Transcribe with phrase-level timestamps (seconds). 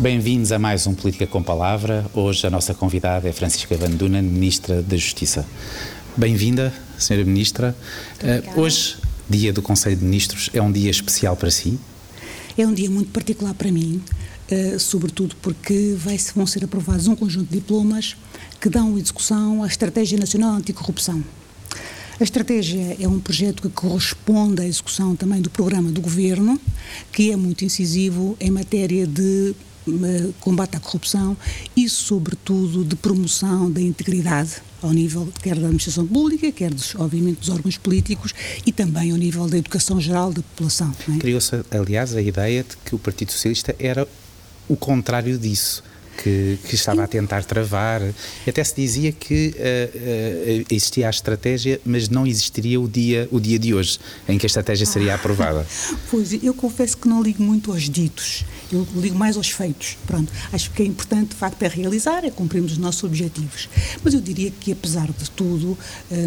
[0.00, 2.06] Bem-vindos a mais um Política com Palavra.
[2.14, 5.44] Hoje a nossa convidada é Francisca Vanduna, Ministra da Justiça.
[6.16, 7.76] Bem-vinda, Senhora Ministra.
[8.22, 8.96] Uh, hoje,
[9.28, 11.80] dia do Conselho de Ministros, é um dia especial para si?
[12.56, 14.00] É um dia muito particular para mim,
[14.52, 18.16] uh, sobretudo porque vai, vão ser aprovados um conjunto de diplomas
[18.60, 21.24] que dão execução à Estratégia Nacional Anticorrupção.
[22.20, 26.60] A estratégia é um projeto que corresponde à execução também do programa do governo,
[27.12, 29.54] que é muito incisivo em matéria de
[30.40, 31.36] combate à corrupção
[31.76, 37.38] e, sobretudo, de promoção da integridade ao nível quer da administração pública, quer, dos, obviamente,
[37.38, 38.32] dos órgãos políticos
[38.64, 40.94] e também ao nível da educação geral da população.
[41.16, 41.18] É?
[41.18, 44.06] Criou-se, aliás, a ideia de que o Partido Socialista era
[44.68, 45.82] o contrário disso
[46.22, 48.02] que, que estava a tentar travar.
[48.46, 53.38] Até se dizia que uh, uh, existia a estratégia, mas não existiria o dia, o
[53.38, 55.66] dia de hoje em que a estratégia seria aprovada.
[56.10, 59.98] Pois, eu confesso que não ligo muito aos ditos, eu ligo mais aos feitos.
[60.06, 63.68] Pronto, acho que é importante, de facto, é realizar, é cumprirmos os nossos objetivos.
[64.02, 65.78] Mas eu diria que, apesar de tudo, uh,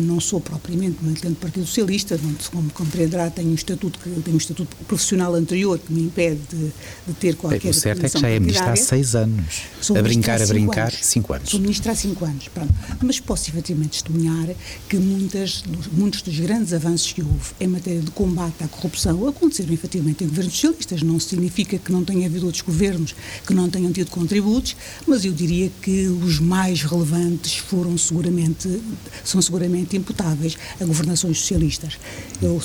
[0.01, 4.35] não sou propriamente militante do Partido Socialista, não, como compreenderá, tenho um estatuto, que, tenho
[4.35, 6.71] um estatuto profissional anterior que me impede de,
[7.07, 9.63] de ter qualquer Bem, O certo é que já é ministra há seis anos.
[9.81, 10.99] Sou a brincar, a brincar, anos.
[11.01, 11.49] cinco anos.
[11.49, 12.73] Sou ministra há cinco anos, pronto.
[13.01, 14.55] Mas posso efetivamente testemunhar
[14.87, 19.73] que muitas, muitos dos grandes avanços que houve em matéria de combate à corrupção aconteceram
[19.73, 21.01] efetivamente em governos socialistas.
[21.01, 23.15] Não significa que não tenha havido outros governos
[23.45, 24.75] que não tenham tido contributos,
[25.07, 28.81] mas eu diria que os mais relevantes foram seguramente,
[29.23, 31.97] são seguramente imputáveis a governações socialistas.
[32.39, 32.61] Eu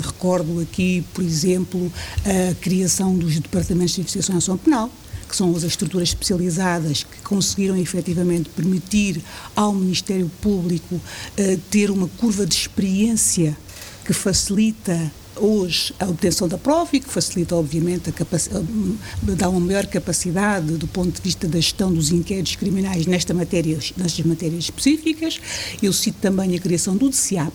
[0.00, 1.92] recordo aqui, por exemplo,
[2.24, 4.90] a criação dos departamentos de investigação e ação penal,
[5.28, 9.22] que são as estruturas especializadas que conseguiram efetivamente permitir
[9.54, 13.56] ao Ministério Público uh, ter uma curva de experiência
[14.04, 19.60] que facilita hoje a obtenção da prova e que facilita, obviamente, a eh, dá uma
[19.60, 24.64] maior capacidade do ponto de vista da gestão dos inquéritos criminais nesta matéria, nestas matérias
[24.64, 25.40] específicas.
[25.82, 27.52] Eu cito também a criação do DCIAP,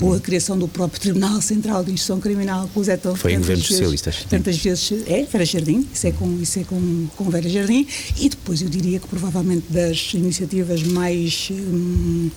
[0.00, 3.38] ou a criação do próprio Tribunal Central de Instrução Criminal, que é tão Foi em
[3.38, 4.26] governos socialistas.
[4.28, 7.86] Tantas vezes é Vera Jardim, isso é, com, isso é com, com Vera Jardim,
[8.18, 11.48] e depois eu diria que provavelmente das iniciativas mais.
[11.50, 12.30] Hum,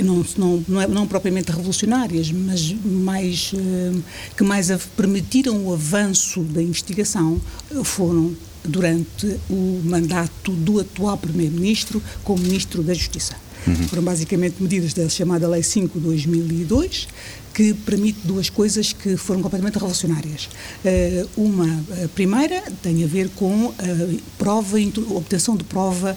[0.00, 4.00] não, não, não, é, não, propriamente revolucionárias, mas mais, hum,
[4.36, 7.40] que mais permitiram o avanço da investigação
[7.82, 13.47] foram durante o mandato do atual Primeiro-Ministro como Ministro da Justiça.
[13.66, 13.88] Uhum.
[13.88, 17.08] Foram basicamente medidas da chamada Lei 5 de 2002,
[17.52, 20.48] que permite duas coisas que foram completamente revolucionárias.
[20.84, 24.78] Uh, uma, a primeira, tem a ver com a prova,
[25.10, 26.16] obtenção de prova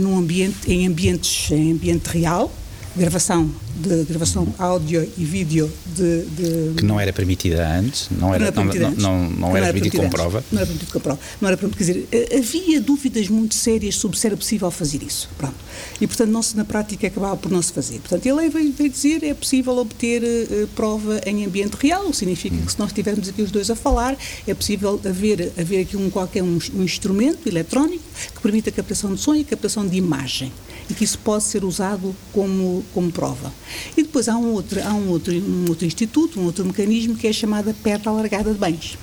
[0.00, 2.52] num ambiente, em ambientes, em ambiente real,
[2.98, 8.50] gravação de gravação áudio e vídeo de, de, que não era permitida antes, não era,
[8.50, 10.44] não, não, não, não era, era permitido com prova.
[10.50, 11.20] Não era permitido com prova.
[11.40, 15.02] Não era permitido, quer dizer, eh, havia dúvidas muito sérias sobre se era possível fazer
[15.02, 15.28] isso.
[15.38, 15.54] Pronto.
[16.00, 18.00] E portanto não se na prática acabava por não se fazer.
[18.00, 22.56] Portanto, a lei veio, veio dizer é possível obter uh, prova em ambiente real, significa
[22.56, 22.62] hum.
[22.66, 24.16] que se nós estivermos aqui os dois a falar,
[24.46, 28.02] é possível haver haver aqui um qualquer um, um instrumento eletrónico
[28.34, 30.52] que permita a captação de som e a captação de imagem
[30.88, 33.52] e que isso pode ser usado como como prova.
[33.96, 37.26] E depois há um outro, há um outro, um outro instituto, um outro mecanismo que
[37.26, 38.98] é a chamada perda alargada de bens,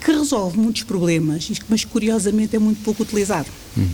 [0.00, 3.48] que resolve muitos problemas, mas curiosamente é muito pouco utilizado.
[3.76, 3.88] Hum.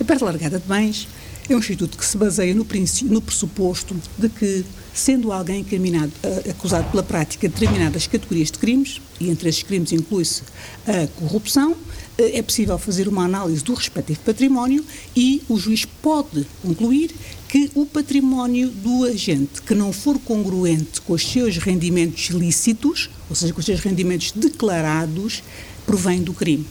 [0.00, 1.08] A perda alargada de bens
[1.48, 2.66] é um instituto que se baseia no,
[3.04, 9.00] no pressuposto de que, sendo alguém uh, acusado pela prática de determinadas categorias de crimes,
[9.20, 10.42] e entre esses crimes inclui-se
[10.86, 11.76] a corrupção,
[12.18, 14.84] é possível fazer uma análise do respectivo património
[15.14, 17.14] e o juiz pode concluir
[17.48, 23.36] que o património do agente que não for congruente com os seus rendimentos lícitos, ou
[23.36, 25.42] seja, com os seus rendimentos declarados,
[25.84, 26.66] provém do crime.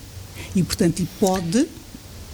[0.56, 1.68] E, portanto, e pode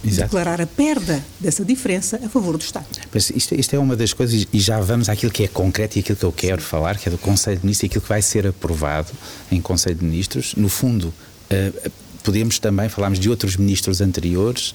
[0.03, 0.29] Exato.
[0.29, 2.87] declarar a perda dessa diferença a favor do Estado.
[3.35, 6.17] Isto, isto, é uma das coisas, e já vamos àquilo que é concreto e aquilo
[6.17, 6.67] que eu quero Sim.
[6.67, 9.11] falar, que é do Conselho de Ministros e aquilo que vai ser aprovado
[9.51, 10.55] em Conselho de Ministros.
[10.55, 11.13] No fundo,
[11.51, 11.91] uh,
[12.21, 14.73] podemos também falarmos de outros ministros anteriores,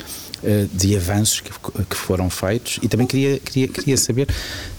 [0.73, 4.29] de avanços que, foram feitos, e também queria, queria, queria saber,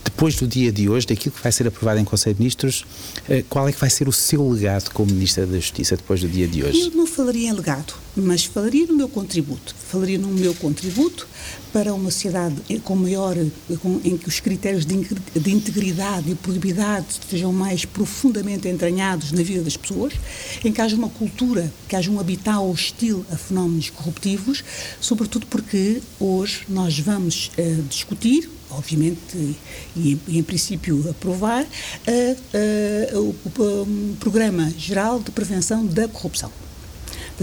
[0.03, 2.85] depois do dia de hoje, daquilo que vai ser aprovado em Conselho de Ministros,
[3.29, 6.27] uh, qual é que vai ser o seu legado como Ministra da Justiça depois do
[6.27, 6.81] dia de hoje?
[6.81, 9.75] Eu não falaria em legado mas falaria no meu contributo.
[9.87, 11.27] Falaria no meu contributo
[11.71, 13.35] para uma sociedade com maior,
[13.81, 14.97] com, em que os critérios de,
[15.35, 20.13] de integridade e probidade estejam mais profundamente entranhados na vida das pessoas,
[20.63, 24.63] em que haja uma cultura, que haja um habitat hostil a fenómenos corruptivos,
[24.99, 29.17] sobretudo porque hoje nós vamos uh, discutir obviamente,
[29.95, 36.51] e, e, em princípio aprovar, uh, o, o, o Programa Geral de Prevenção da Corrupção.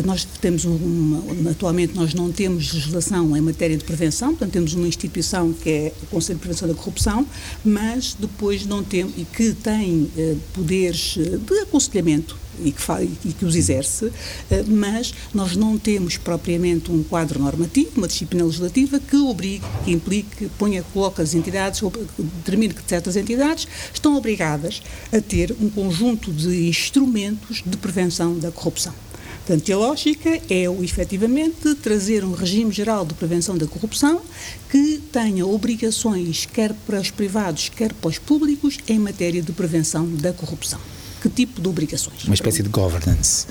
[0.02, 4.88] Nós temos uma, atualmente nós não temos legislação em matéria de prevenção, portanto temos uma
[4.88, 7.26] instituição que é o Conselho de Prevenção da Corrupção,
[7.64, 12.82] mas depois não temos e que tem eh, poderes eh, de aconselhamento e que,
[13.24, 14.12] e que os exerce,
[14.50, 19.92] eh, mas nós não temos propriamente um quadro normativo, uma disciplina legislativa que obrigue, que
[19.92, 21.80] implique, ponha, coloque as entidades,
[22.18, 24.82] determine que certas entidades estão obrigadas
[25.12, 29.03] a ter um conjunto de instrumentos de prevenção da corrupção.
[29.46, 34.22] Portanto, a lógica é, efetivamente, trazer um regime geral de prevenção da corrupção
[34.70, 40.08] que tenha obrigações, quer para os privados, quer para os públicos, em matéria de prevenção
[40.14, 40.80] da corrupção
[41.24, 42.24] que tipo de obrigações.
[42.24, 43.46] Uma espécie de governance.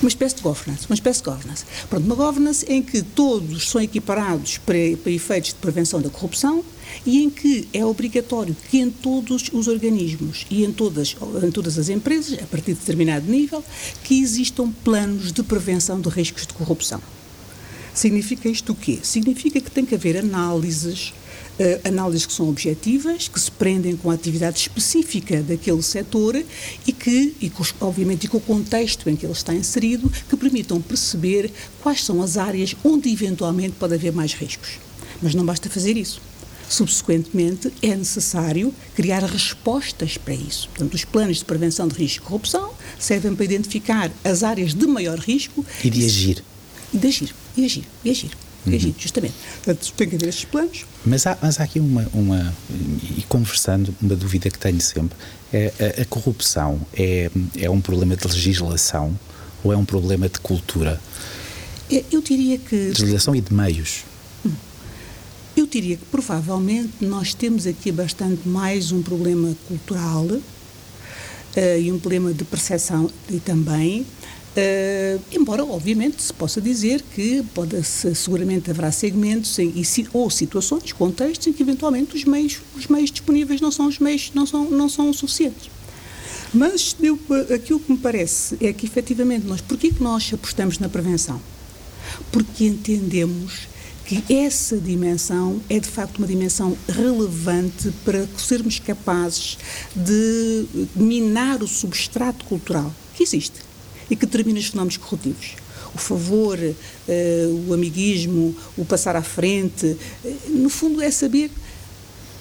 [0.00, 1.64] Uma espécie de governance, uma espécie de governance.
[1.90, 6.64] Pronto, uma governance em que todos são equiparados para, para efeitos de prevenção da corrupção
[7.04, 11.14] e em que é obrigatório que em todos os organismos e em todas,
[11.44, 13.62] em todas as empresas, a partir de determinado nível,
[14.02, 17.02] que existam planos de prevenção de riscos de corrupção.
[17.92, 19.00] Significa isto o quê?
[19.02, 21.12] Significa que tem que haver análises
[21.84, 26.36] análises que são objetivas, que se prendem com a atividade específica daquele setor
[26.86, 30.36] e que, e com, obviamente, e com o contexto em que ele está inserido, que
[30.36, 31.50] permitam perceber
[31.82, 34.78] quais são as áreas onde eventualmente pode haver mais riscos.
[35.20, 36.20] Mas não basta fazer isso.
[36.68, 40.68] Subsequentemente, é necessário criar respostas para isso.
[40.68, 44.86] Portanto, os planos de prevenção de risco de corrupção servem para identificar as áreas de
[44.86, 46.44] maior risco e de agir.
[46.92, 48.94] E de agir, e agir, e agir uhum.
[48.98, 49.34] justamente.
[49.64, 50.84] Portanto, tem que haver estes planos.
[51.04, 52.54] Mas há, mas há aqui uma, uma,
[53.16, 55.16] e conversando, uma dúvida que tenho sempre,
[55.52, 59.18] é, a, a corrupção é, é um problema de legislação
[59.62, 61.00] ou é um problema de cultura?
[61.90, 62.90] É, eu diria que...
[62.90, 64.04] De legislação e de meios.
[64.44, 64.52] Hum.
[65.56, 70.42] Eu diria que provavelmente nós temos aqui bastante mais um problema cultural uh,
[71.80, 74.06] e um problema de percepção e também
[74.58, 79.72] Uh, embora, obviamente, se possa dizer que pode, seguramente haverá segmentos em,
[80.12, 84.32] ou situações, contextos em que eventualmente os meios, os meios disponíveis não são os meios
[84.34, 85.70] não são não são suficientes.
[86.52, 87.16] Mas eu,
[87.54, 91.40] aquilo que me parece é que efetivamente nós, porquê que nós apostamos na prevenção?
[92.32, 93.68] Porque entendemos
[94.06, 99.56] que essa dimensão é de facto uma dimensão relevante para sermos capazes
[99.94, 100.66] de
[100.96, 103.67] minar o substrato cultural que existe
[104.10, 105.56] e que determina os fenómenos corruptivos.
[105.94, 111.50] O favor, uh, o amiguismo, o passar à frente, uh, no fundo é saber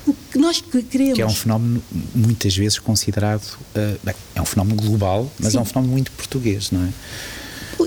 [0.05, 1.15] o que nós queremos.
[1.15, 1.83] Que é um fenómeno
[2.13, 5.57] muitas vezes considerado, uh, bem, é um fenómeno global, mas Sim.
[5.57, 6.93] é um fenómeno muito português, não é?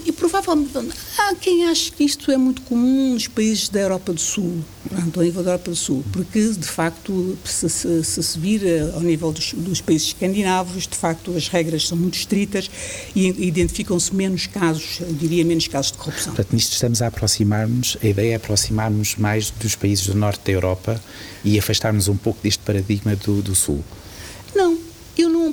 [0.07, 0.79] E provavelmente
[1.19, 5.23] há quem ache que isto é muito comum nos países da Europa do Sul, ao
[5.23, 8.63] nível da Europa do Sul, porque de facto, se se, se, se vir
[8.95, 12.71] ao nível dos, dos, países escandinavos, de facto as regras são muito estritas
[13.15, 16.35] e identificam-se menos casos, diria menos casos de corrupção.
[16.35, 20.53] Portanto, nisto estamos a aproximar-nos, a ideia é aproximar-nos mais dos países do norte da
[20.53, 21.01] Europa
[21.45, 23.83] e afastar-nos um pouco deste paradigma do, do Sul.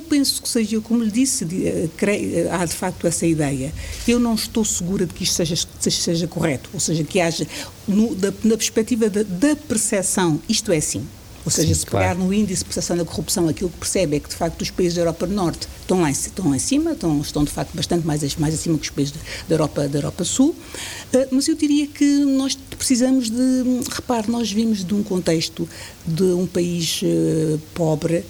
[0.08, 3.72] Penso que seja, como lhe disse, eh, eh, há de facto essa ideia.
[4.06, 7.46] Eu não estou segura de que isto seja, seja correto, ou seja, que haja,
[7.86, 11.06] no, da, na perspectiva da, da percepção, isto é sim.
[11.48, 12.18] Ou seja, Sim, se pegar claro.
[12.18, 14.94] no índice de percepção da corrupção, aquilo que percebe é que, de facto, os países
[14.94, 18.06] da Europa do Norte estão lá, estão lá em cima, estão, estão, de facto, bastante
[18.06, 19.14] mais, mais acima que os países
[19.48, 20.50] da Europa, da Europa Sul.
[20.50, 23.64] Uh, mas eu diria que nós precisamos de.
[23.90, 25.66] Repare, nós vimos de um contexto
[26.06, 28.26] de um país uh, pobre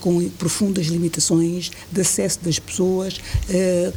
[0.00, 3.92] com profundas limitações de acesso das pessoas, eh,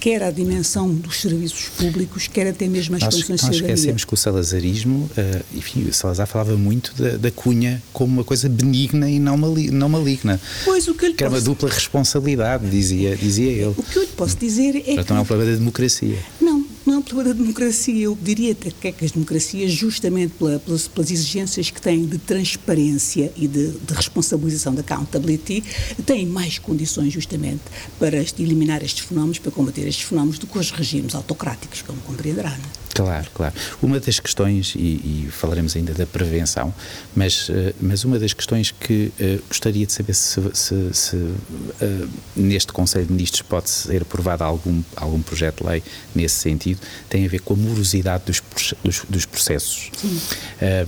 [0.00, 3.74] quer à dimensão dos serviços públicos, quer até mesmo às nós, condições nós de cidadania.
[3.74, 8.24] Esquecemos que o salazarismo, eh, enfim, o Salazar falava muito da, da, cunha como uma
[8.24, 10.40] coisa benigna e não, não maligna.
[10.64, 13.74] Pois, o que, que era uma dupla responsabilidade, dizia, dizia ele.
[13.76, 15.12] O que eu lhe posso dizer é Portanto, que...
[15.12, 16.18] não é um problema da democracia.
[16.40, 16.55] Não,
[16.86, 18.04] não problema da democracia.
[18.04, 22.06] Eu diria até que, é que as democracias, justamente pela, pelas, pelas, exigências que têm
[22.06, 25.62] de transparência e de, de responsabilização da accountability,
[26.04, 27.62] têm mais condições justamente
[27.98, 32.50] para eliminar estes fenómenos, para combater estes fenómenos do que os regimes autocráticos, como compreenderá.
[32.50, 32.85] Não é?
[32.96, 33.54] Claro, claro.
[33.82, 36.72] Uma das questões, e, e falaremos ainda da prevenção,
[37.14, 42.08] mas, uh, mas uma das questões que uh, gostaria de saber se, se, se uh,
[42.34, 45.82] neste Conselho de Ministros pode ser aprovado algum, algum projeto de lei
[46.14, 48.42] nesse sentido, tem a ver com a morosidade dos,
[48.82, 49.90] dos, dos processos.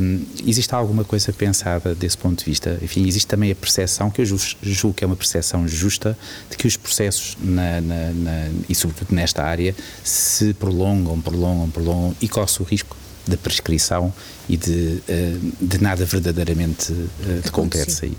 [0.00, 2.78] Um, existe alguma coisa pensada desse ponto de vista?
[2.80, 6.16] Enfim, existe também a percepção, que eu julgo que é uma percepção justa,
[6.50, 11.97] de que os processos, na, na, na, e sobretudo nesta área, se prolongam, prolongam, prolongam
[12.20, 14.12] e corre-se o risco da prescrição
[14.48, 18.16] e de, eh, de nada verdadeiramente eh, de concreto sair.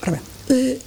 [0.00, 0.78] Ora bem, eh,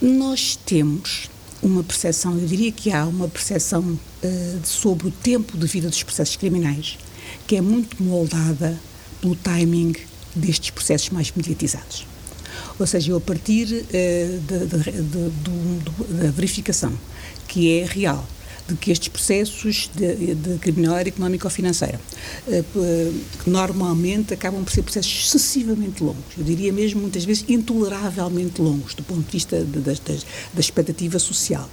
[0.00, 1.30] nós temos
[1.62, 6.02] uma percepção, eu diria que há uma percepção uh, sobre o tempo de vida dos
[6.02, 6.98] processos criminais
[7.46, 8.76] que é muito moldada
[9.20, 9.94] pelo timing
[10.34, 12.04] destes processos mais mediatizados.
[12.78, 14.40] Ou seja, eu a partir uh,
[16.20, 16.92] da verificação
[17.46, 18.26] que é real
[18.68, 22.00] de que estes processos de, de criminalidade económica ou financeira,
[22.48, 28.60] uh, que normalmente acabam por ser processos excessivamente longos, eu diria mesmo muitas vezes intoleravelmente
[28.60, 30.00] longos, do ponto de vista de, de,
[30.52, 31.68] da expectativa social.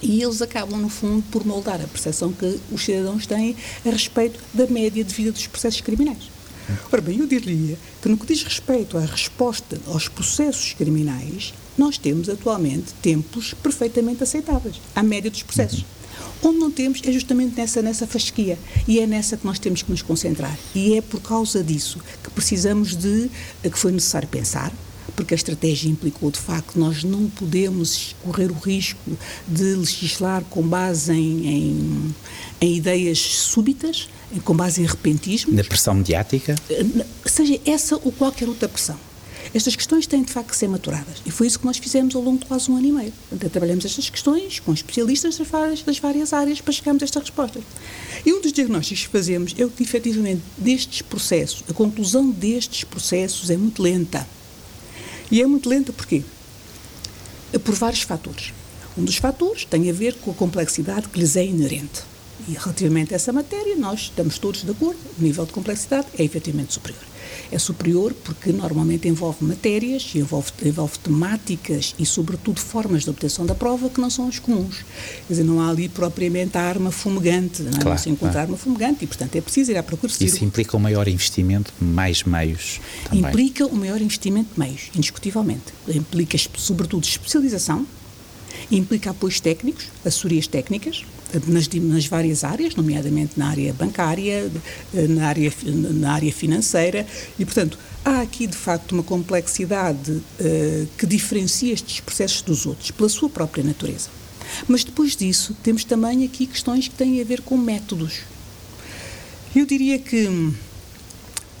[0.00, 4.38] E eles acabam, no fundo, por moldar a percepção que os cidadãos têm a respeito
[4.54, 6.30] da média de vida dos processos criminais.
[6.92, 11.96] Ora bem, eu diria que no que diz respeito à resposta aos processos criminais, nós
[11.96, 15.84] temos atualmente tempos perfeitamente aceitáveis, à média dos processos.
[16.42, 18.58] Onde não temos é justamente nessa, nessa fasquia.
[18.86, 20.56] E é nessa que nós temos que nos concentrar.
[20.74, 23.30] E é por causa disso que precisamos de,
[23.62, 24.72] que foi necessário pensar,
[25.16, 30.62] porque a estratégia implicou, de facto, nós não podemos correr o risco de legislar com
[30.62, 32.14] base em, em,
[32.60, 34.08] em ideias súbitas,
[34.44, 35.52] com base em repentismo.
[35.52, 36.54] Na pressão mediática?
[37.26, 39.07] Seja essa ou qualquer outra pressão.
[39.54, 42.22] Estas questões têm de facto que ser maturadas e foi isso que nós fizemos ao
[42.22, 43.12] longo de quase um ano e meio.
[43.50, 47.62] Trabalhamos estas questões com especialistas das várias, das várias áreas para chegarmos a estas respostas.
[48.24, 53.48] E um dos diagnósticos que fazemos é que, efetivamente, destes processos, a conclusão destes processos
[53.48, 54.26] é muito lenta.
[55.30, 56.22] E é muito lenta porquê?
[57.64, 58.52] Por vários fatores.
[58.96, 62.02] Um dos fatores tem a ver com a complexidade que lhes é inerente.
[62.46, 66.22] E relativamente a essa matéria, nós estamos todos de acordo, o nível de complexidade é
[66.22, 67.02] efetivamente superior.
[67.50, 73.54] É superior porque normalmente envolve matérias, envolve, envolve temáticas e, sobretudo, formas de obtenção da
[73.54, 74.84] prova que não são as comuns.
[75.26, 77.72] Quer dizer, não há ali propriamente a arma fumegante, não, é?
[77.72, 78.46] claro, não se encontra claro.
[78.48, 80.12] arma fumegante e, portanto, é preciso ir à procura.
[80.20, 83.20] Isso implica um maior investimento, mais meios também.
[83.20, 85.72] Implica um maior investimento de meios, indiscutivelmente.
[85.88, 87.86] Implica, sobretudo, especialização,
[88.70, 91.04] implica apoios técnicos, assessorias técnicas,
[91.46, 94.50] nas, nas, várias áreas, nomeadamente na área bancária,
[94.92, 97.06] na área, na área financeira,
[97.38, 102.90] e, portanto, há aqui de facto uma complexidade uh, que diferencia estes processos dos outros,
[102.90, 104.08] pela sua própria natureza.
[104.66, 108.20] Mas depois disso, temos também aqui questões que têm a ver com métodos.
[109.54, 110.52] Eu diria que.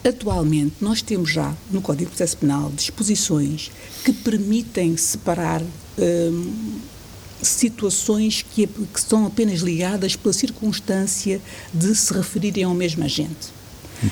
[0.04, 3.70] Atualmente, nós temos já no Código de Processo Penal disposições
[4.04, 6.78] que permitem separar uh,
[7.42, 11.40] situações que, que são apenas ligadas pela circunstância
[11.72, 13.58] de se referirem ao mesmo agente.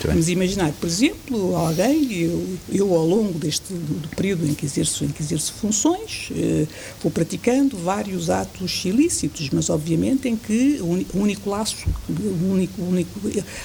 [0.04, 5.04] Vamos imaginar, por exemplo, alguém, eu, eu ao longo deste do período em que exerço,
[5.04, 6.66] em que exerço funções, eh,
[7.00, 11.76] vou praticando vários atos ilícitos, mas obviamente em que o único laço,
[12.09, 13.21] o único, o único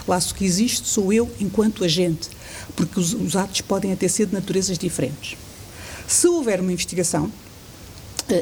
[0.08, 2.30] laço que existe sou eu enquanto agente,
[2.76, 5.36] porque os, os atos podem até ser de naturezas diferentes.
[6.08, 7.32] Se houver uma investigação,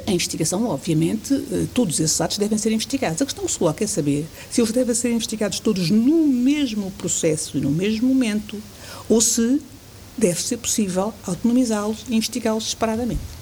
[0.05, 3.21] a investigação, obviamente, eh, todos esses atos devem ser investigados.
[3.21, 6.91] A questão que se coloca é saber se eles devem ser investigados todos no mesmo
[6.91, 8.61] processo e no mesmo momento,
[9.07, 9.61] ou se
[10.17, 13.39] deve ser possível autonomizá-los e investigá-los separadamente.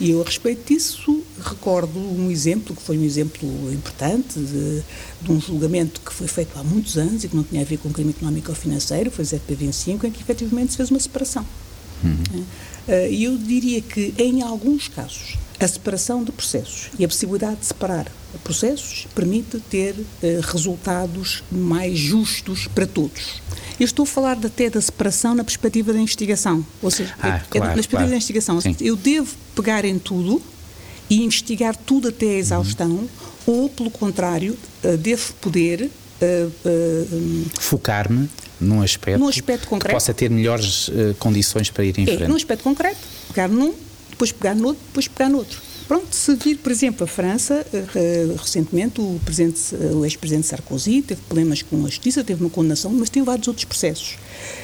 [0.00, 4.82] E eu, a respeito disso, recordo um exemplo, que foi um exemplo importante, de,
[5.22, 7.78] de, um julgamento que foi feito há muitos anos e que não tinha a ver
[7.78, 11.46] com crime económico ou financeiro, foi o ZP25, em que efetivamente se fez uma separação.
[12.04, 12.44] Uhum.
[12.86, 17.56] Eh, e eu diria que, em alguns casos, a separação de processos e a possibilidade
[17.56, 18.10] de separar
[18.42, 23.40] processos permite ter uh, resultados mais justos para todos.
[23.78, 26.64] Eu estou a falar até da separação na perspectiva da investigação.
[26.82, 28.10] Ou seja, ah, é, claro, na perspectiva claro.
[28.10, 28.60] da investigação.
[28.60, 28.76] Sim.
[28.80, 30.42] Eu devo pegar em tudo
[31.08, 33.08] e investigar tudo até a exaustão, uhum.
[33.46, 35.90] ou, pelo contrário, uh, devo poder.
[36.20, 38.28] Uh, Focar-me
[38.64, 42.06] num aspecto, num aspecto concreto, que possa ter melhores uh, condições para ir em é,
[42.06, 42.28] frente.
[42.28, 43.74] Num aspecto concreto, pegar num,
[44.10, 45.60] depois pegar no outro, depois pegar no outro.
[45.86, 51.20] Pronto, se vir, por exemplo, a França, uh, recentemente o, uh, o ex-presidente Sarkozy teve
[51.22, 54.16] problemas com a justiça, teve uma condenação, mas tem vários outros processos.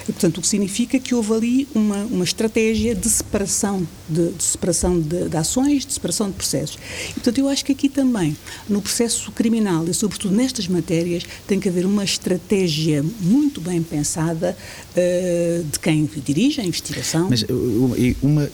[0.08, 4.42] E, portanto, o que significa que houve ali uma, uma estratégia de separação de, de
[4.42, 6.78] separação de, de, ações, de separação de processos.
[7.10, 8.36] E, portanto, eu acho que aqui também,
[8.68, 14.56] no processo criminal e, sobretudo, nestas matérias, tem que haver uma estratégia muito bem pensada
[14.96, 17.28] uh, de quem dirige a investigação.
[17.28, 17.44] Mas
[18.22, 18.48] uma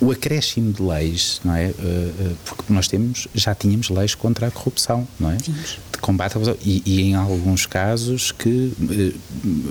[0.00, 1.66] o acréscimo de leis, não é?
[1.66, 5.36] Eh, eh, porque nós temos, já tínhamos leis contra a corrupção, não é?
[5.36, 5.78] Tínhamos.
[5.92, 6.56] De combate à corrupção.
[6.64, 9.12] E, e, em alguns casos que eh,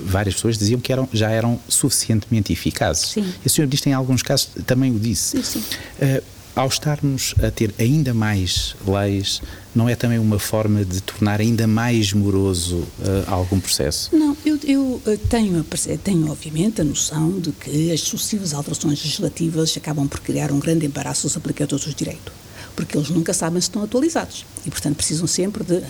[0.04, 3.08] várias pessoas diziam que eram, já eram suficientemente eficazes.
[3.08, 3.34] Sim.
[3.44, 5.42] E o senhor disse em alguns casos, também o disse.
[5.42, 5.64] Sim, sim.
[6.00, 6.22] Uh,
[6.60, 9.40] ao estarmos a ter ainda mais leis,
[9.74, 14.14] não é também uma forma de tornar ainda mais moroso uh, algum processo?
[14.14, 15.64] Não, eu, eu eh, tenho,
[16.04, 20.84] tenho obviamente a noção de que as sucessivas alterações legislativas acabam por criar um grande
[20.84, 22.30] embaraço aos aplicadores do direito.
[22.76, 25.82] porque eles nunca sabem se estão atualizados e, portanto, precisam sempre de.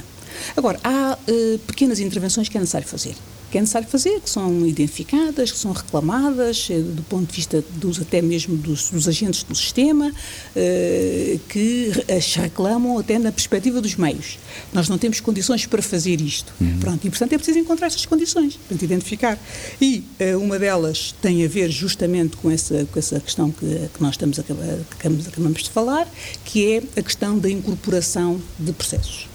[0.56, 3.16] Agora, há uh, pequenas intervenções que é necessário fazer
[3.50, 7.64] que é necessário fazer, que são identificadas, que são reclamadas, eh, do ponto de vista
[7.74, 10.12] dos até mesmo dos, dos agentes do sistema,
[10.54, 14.38] eh, que as reclamam até na perspectiva dos meios.
[14.72, 16.52] Nós não temos condições para fazer isto.
[16.60, 16.78] Uhum.
[16.78, 19.38] Pronto, e portanto é preciso encontrar essas condições, para identificar.
[19.80, 24.00] E eh, uma delas tem a ver justamente com essa, com essa questão que, que
[24.00, 26.08] nós estamos a, que acabamos de falar,
[26.44, 29.29] que é a questão da incorporação de processos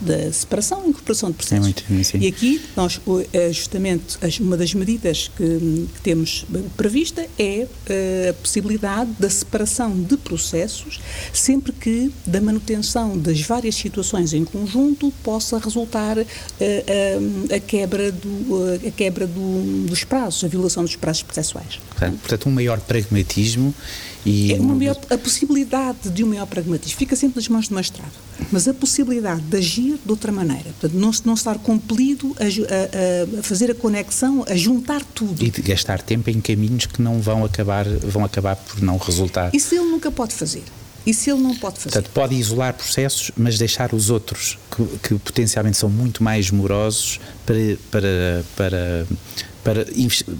[0.00, 1.66] da separação e incorporação de processos.
[1.88, 3.00] É muito, e aqui, nós,
[3.32, 6.44] é justamente, uma das medidas que, que temos
[6.76, 11.00] prevista é eh, a possibilidade da separação de processos,
[11.32, 16.24] sempre que da manutenção das várias situações em conjunto possa resultar a,
[16.60, 17.18] eh,
[17.50, 21.78] a, a quebra, do, a quebra do, dos prazos, a violação dos prazos processuais.
[22.20, 23.74] Portanto, um maior pragmatismo
[24.26, 24.52] e...
[24.52, 28.12] É uma maior, a possibilidade de um maior pragmatismo fica sempre nas mãos do magistrado,
[28.50, 33.38] mas a possibilidade de agir de outra maneira, portanto, não, não estar compelido a, a,
[33.38, 35.42] a, fazer a conexão, a juntar tudo.
[35.42, 39.54] E de gastar tempo em caminhos que não vão acabar, vão acabar por não resultar.
[39.54, 40.64] Isso ele nunca pode fazer.
[41.06, 41.92] Isso ele não pode fazer.
[41.92, 47.20] Portanto, pode isolar processos, mas deixar os outros, que, que potencialmente são muito mais morosos,
[47.46, 47.56] para,
[47.92, 49.06] para, para
[49.66, 49.84] para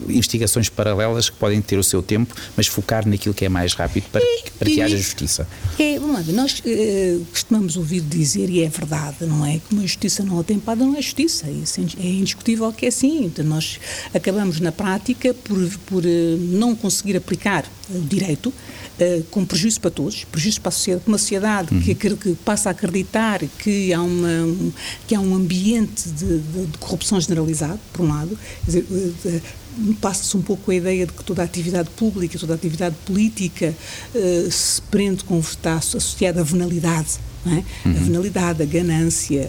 [0.09, 4.04] investigações paralelas que podem ter o seu tempo, mas focar naquilo que é mais rápido
[4.12, 5.49] para, e, para que e, haja justiça.
[5.76, 9.59] É, vamos lá, nós uh, costumamos ouvir dizer, e é verdade, não é?
[9.59, 13.25] Que uma justiça não atempada não é justiça, isso é indiscutível que é assim.
[13.25, 13.80] Então, nós
[14.14, 19.90] acabamos na prática por, por uh, não conseguir aplicar o direito uh, com prejuízo para
[19.90, 21.81] todos, prejuízo para a sociedade, uma sociedade uhum.
[21.81, 24.73] que, que, passa a acreditar que há, uma, um,
[25.07, 29.95] que há um ambiente de, de, de, corrupção generalizado, por um lado, quer dizer, uh,
[30.00, 33.75] passa-se um pouco a ideia de que toda a atividade pública, toda a atividade política
[34.15, 37.19] uh, se prende com está associada à venalidade.
[37.47, 37.89] É?
[37.89, 37.97] Uhum.
[37.97, 39.49] A venalidade, a ganância,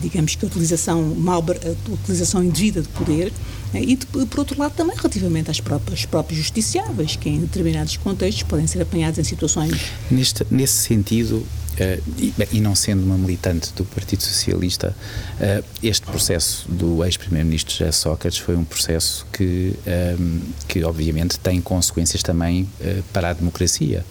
[0.00, 3.32] digamos que a utilização, mal, a utilização indevida de poder
[3.74, 8.66] e, por outro lado, também relativamente às próprias, próprios justiciáveis, que em determinados contextos podem
[8.66, 9.72] ser apanhados em situações.
[10.10, 14.94] Neste, nesse sentido, uh, e, e, não sendo uma militante do Partido Socialista,
[15.40, 20.16] uh, este processo do ex-primeiro-ministro José Sócrates foi um processo que, um, eh,
[20.68, 24.04] que obviamente, tem consequências também uh, para a democracia.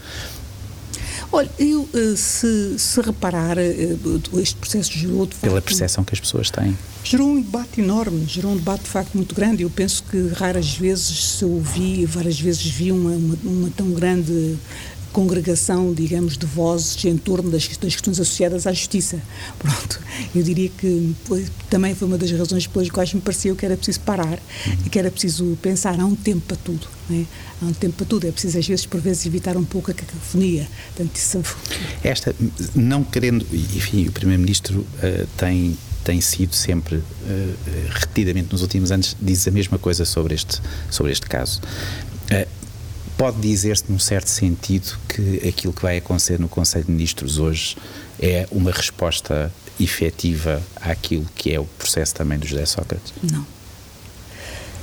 [1.34, 3.96] Olha, eu, eh, se, se reparar, eh,
[4.36, 5.50] este processo gerou de facto.
[5.50, 6.78] Pela percepção que as pessoas têm.
[7.06, 9.64] Gerou um debate enorme, gerou um debate de facto muito grande.
[9.64, 14.58] Eu penso que raras vezes se ouvi, várias vezes vi uma, uma, uma tão grande
[15.12, 19.22] congregação, digamos, de vozes em torno das, questões associadas à justiça.
[19.60, 20.00] Pronto,
[20.36, 23.76] eu diria que foi, também foi uma das razões pelas quais me pareceu que era
[23.76, 24.40] preciso parar
[24.86, 27.26] e que era preciso pensar, há um tempo para tudo, é?
[27.62, 29.94] há um tempo para tudo, é preciso às vezes, por vezes, evitar um pouco a
[29.94, 30.68] cacofonia.
[30.96, 31.42] Portanto, isso...
[32.04, 32.36] Esta,
[32.76, 37.04] não querendo, enfim, o Primeiro-Ministro uh, tem tem sido sempre uh,
[37.92, 41.62] repetidamente nos últimos anos diz a mesma coisa sobre este sobre este caso
[43.22, 47.78] pode dizer-se, num certo sentido, que aquilo que vai acontecer no Conselho de Ministros hoje
[48.20, 53.14] é uma resposta efetiva àquilo que é o processo também do José Sócrates?
[53.22, 53.42] Não.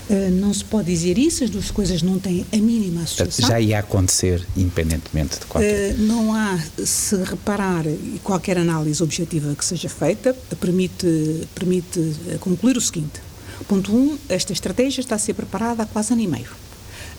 [0.09, 3.49] Uh, não se pode dizer isso, as duas coisas não têm a mínima associação.
[3.49, 5.95] Já ia acontecer, independentemente de qualquer.
[5.95, 7.87] Uh, não há, se reparar,
[8.23, 13.21] qualquer análise objetiva que seja feita, permite, permite concluir o seguinte:
[13.67, 16.68] ponto 1, um, esta estratégia está a ser preparada há quase ano e meio.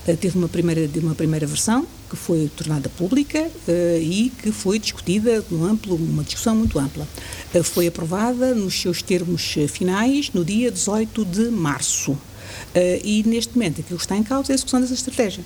[0.07, 4.79] Eh, teve uma primeira, uma primeira versão que foi tornada pública uh, e que foi
[4.79, 7.07] discutida no amplo, uma discussão muito ampla.
[7.53, 12.17] Uh, foi aprovada nos seus termos finais no dia 18 de março.
[13.03, 15.43] e neste momento aquilo que está em causa é a execução dessa estratégia.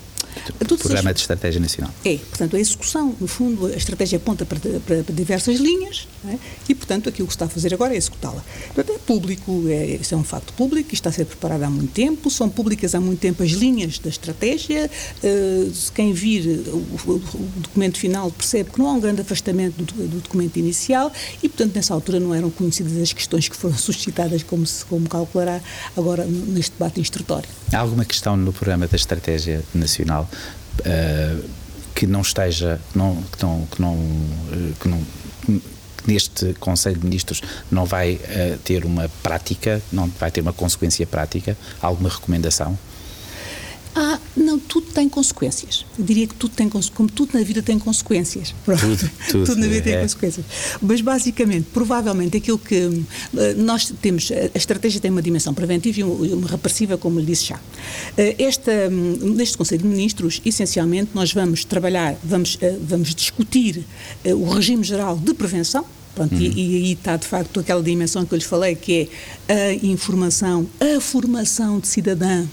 [0.61, 1.15] O Programa as...
[1.15, 1.93] de Estratégia Nacional.
[2.05, 6.37] É, portanto, a execução, no fundo, a estratégia aponta para, para, para diversas linhas é?
[6.67, 8.43] e, portanto, aquilo que está a fazer agora é executá-la.
[8.73, 11.91] Portanto, é público, é, isso é um facto público, está a ser preparado há muito
[11.91, 14.89] tempo, são públicas há muito tempo as linhas da estratégia.
[15.23, 19.83] Uh, quem vir o, o, o, documento final percebe que não há um grande afastamento
[19.83, 23.75] do, do, documento inicial e, portanto, nessa altura não eram conhecidas as questões que foram
[23.77, 25.61] suscitadas, como, se, como calculará
[25.95, 27.49] agora neste debate instrutório.
[27.71, 31.49] Há alguma questão no programa da Estratégia Nacional uh,
[31.95, 35.01] que não esteja, não, que não, que não, uh, que não
[36.05, 41.05] neste Conselho de Ministros não vai uh, ter uma prática, não vai ter uma consequência
[41.07, 42.77] prática, alguma recomendação?
[43.95, 45.85] Há, Não, tudo tem consequências.
[45.97, 48.53] Eu diria que tudo tem como tudo na vida tem consequências.
[48.65, 50.01] Tudo, tudo, tudo na vida tem é.
[50.01, 50.45] consequências.
[50.81, 53.03] Mas basicamente, provavelmente aquilo que
[53.37, 57.45] eh, nós temos, a estratégia tem uma dimensão preventiva e uma repressiva, como lhe disse
[57.45, 57.59] já.
[58.17, 63.85] Eh, esta, hum, neste Conselho de Ministros, essencialmente, nós vamos trabalhar, vamos, eh, vamos discutir
[64.25, 66.41] o regime geral de prevenção, Pronto, uhum.
[66.41, 69.09] e, e, aí está de facto aquela dimensão que eu lhes falei, que
[69.47, 72.45] é a informação, a formação de cidadã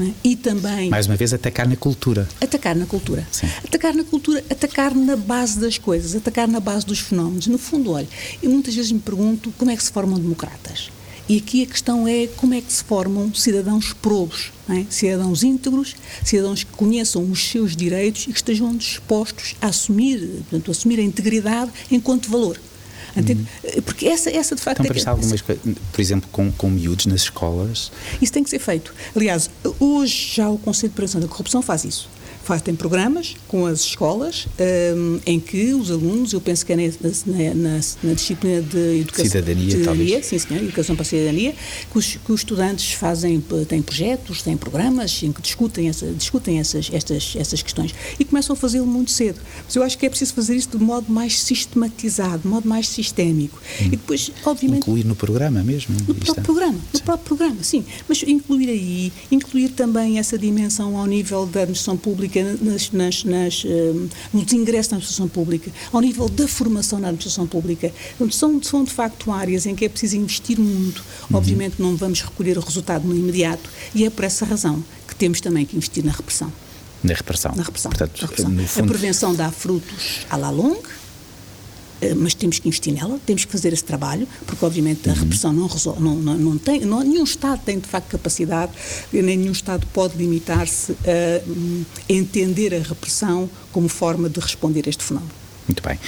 [0.00, 0.10] é?
[0.22, 0.90] E também.
[0.90, 2.28] Mais uma vez, atacar na cultura.
[2.40, 3.26] Atacar na cultura.
[3.30, 3.48] Sim.
[3.64, 7.46] Atacar na cultura, atacar na base das coisas, atacar na base dos fenómenos.
[7.46, 8.08] No fundo, olha,
[8.42, 10.90] eu muitas vezes me pergunto como é que se formam democratas.
[11.28, 14.84] E aqui a questão é como é que se formam cidadãos probos, é?
[14.88, 20.68] cidadãos íntegros, cidadãos que conheçam os seus direitos e que estejam dispostos a assumir, portanto,
[20.68, 22.60] a assumir a integridade enquanto valor.
[23.16, 23.46] Entende?
[23.64, 23.82] Uhum.
[23.82, 24.80] Porque essa, essa de facto.
[24.80, 27.90] Então, para é, algumas coisas, por exemplo, com, com miúdos nas escolas.
[28.20, 28.94] Isso tem que ser feito.
[29.14, 29.50] Aliás,
[29.80, 32.08] hoje já o Conselho de Prevenção da Corrupção faz isso
[32.46, 34.46] fazem programas com as escolas
[34.96, 36.82] um, em que os alunos, eu penso que é na,
[37.54, 41.54] na, na disciplina de educação cidadania, cidadania sim senhor, educação para a cidadania,
[41.90, 46.60] que os, que os, estudantes fazem têm projetos, têm programas em que discutem, essa, discutem
[46.60, 49.40] essas, estas, essas questões e começam a fazê-lo muito cedo.
[49.64, 52.88] Mas eu acho que é preciso fazer isso de modo mais sistematizado, de modo mais
[52.88, 53.86] sistémico hum.
[53.86, 55.96] e depois, obviamente incluir no programa mesmo.
[56.06, 57.04] No próprio programa, no sim.
[57.04, 57.84] próprio programa, sim.
[58.08, 63.64] Mas incluir aí, incluir também essa dimensão ao nível da administração pública nas, nas, nas,
[63.64, 67.92] uh, nos ingressos na administração pública, ao nível da formação na administração pública.
[68.30, 71.04] São, são de facto áreas em que é preciso investir muito.
[71.30, 71.36] Uhum.
[71.36, 75.40] Obviamente não vamos recolher o resultado no imediato e é por essa razão que temos
[75.40, 76.52] também que investir na repressão.
[77.02, 77.52] Na repressão.
[77.54, 77.90] Na repressão.
[77.90, 78.66] Portanto, na repressão.
[78.66, 78.84] Fundo...
[78.84, 80.88] A prevenção dá frutos à la longue,
[82.16, 85.66] mas temos que investir nela, temos que fazer esse trabalho, porque obviamente a repressão não
[85.66, 88.72] resolve, não, não, não tem, não, nenhum Estado tem de facto capacidade,
[89.12, 94.90] nem nenhum Estado pode limitar-se a um, entender a repressão como forma de responder a
[94.90, 95.45] este fenómeno.
[95.68, 95.98] Muito bem.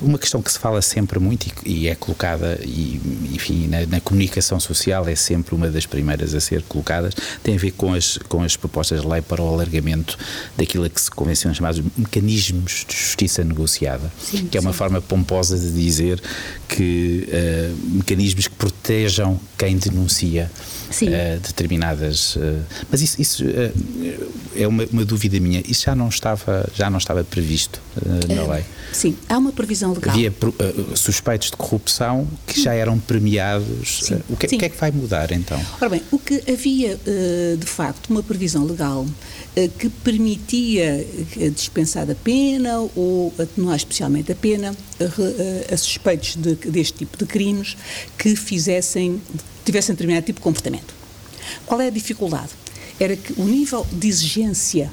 [0.00, 3.00] Uma questão que se fala sempre muito e, e é colocada, e,
[3.32, 7.58] enfim, na, na, comunicação social é sempre uma das primeiras a ser colocadas, tem a
[7.58, 10.18] ver com as, com as propostas de lei para o alargamento
[10.56, 14.78] daquilo que se convenciona chamados mecanismos de justiça negociada, sim, que é uma sim.
[14.78, 16.20] forma pomposa de dizer
[16.68, 20.50] que uh, mecanismos que protejam quem denuncia
[20.90, 22.36] uh, determinadas.
[22.36, 23.44] Uh, mas isso, isso
[24.54, 25.62] é uma, uma, dúvida minha.
[25.66, 27.80] Isso já não estava, já não estava previsto
[28.28, 28.64] na lei.
[28.92, 30.14] Sim, há uma previsão legal.
[30.14, 30.32] Havia
[30.94, 34.10] suspeitos de corrupção que já eram premiados.
[34.28, 35.60] O, que, o, que, é que vai mudar então?
[35.80, 36.98] Ora bem, o que havia
[37.58, 39.06] de facto uma previsão legal
[39.78, 41.06] que permitia
[41.54, 44.74] dispensar a pena ou atenuar especialmente a pena
[45.72, 47.76] a suspeitos de, deste tipo de crimes
[48.18, 49.20] que fizessem,
[49.66, 50.94] tivessem determinado tipo de comportamento.
[51.66, 52.50] Qual é a dificuldade?
[52.98, 54.90] Era que o nível de exigência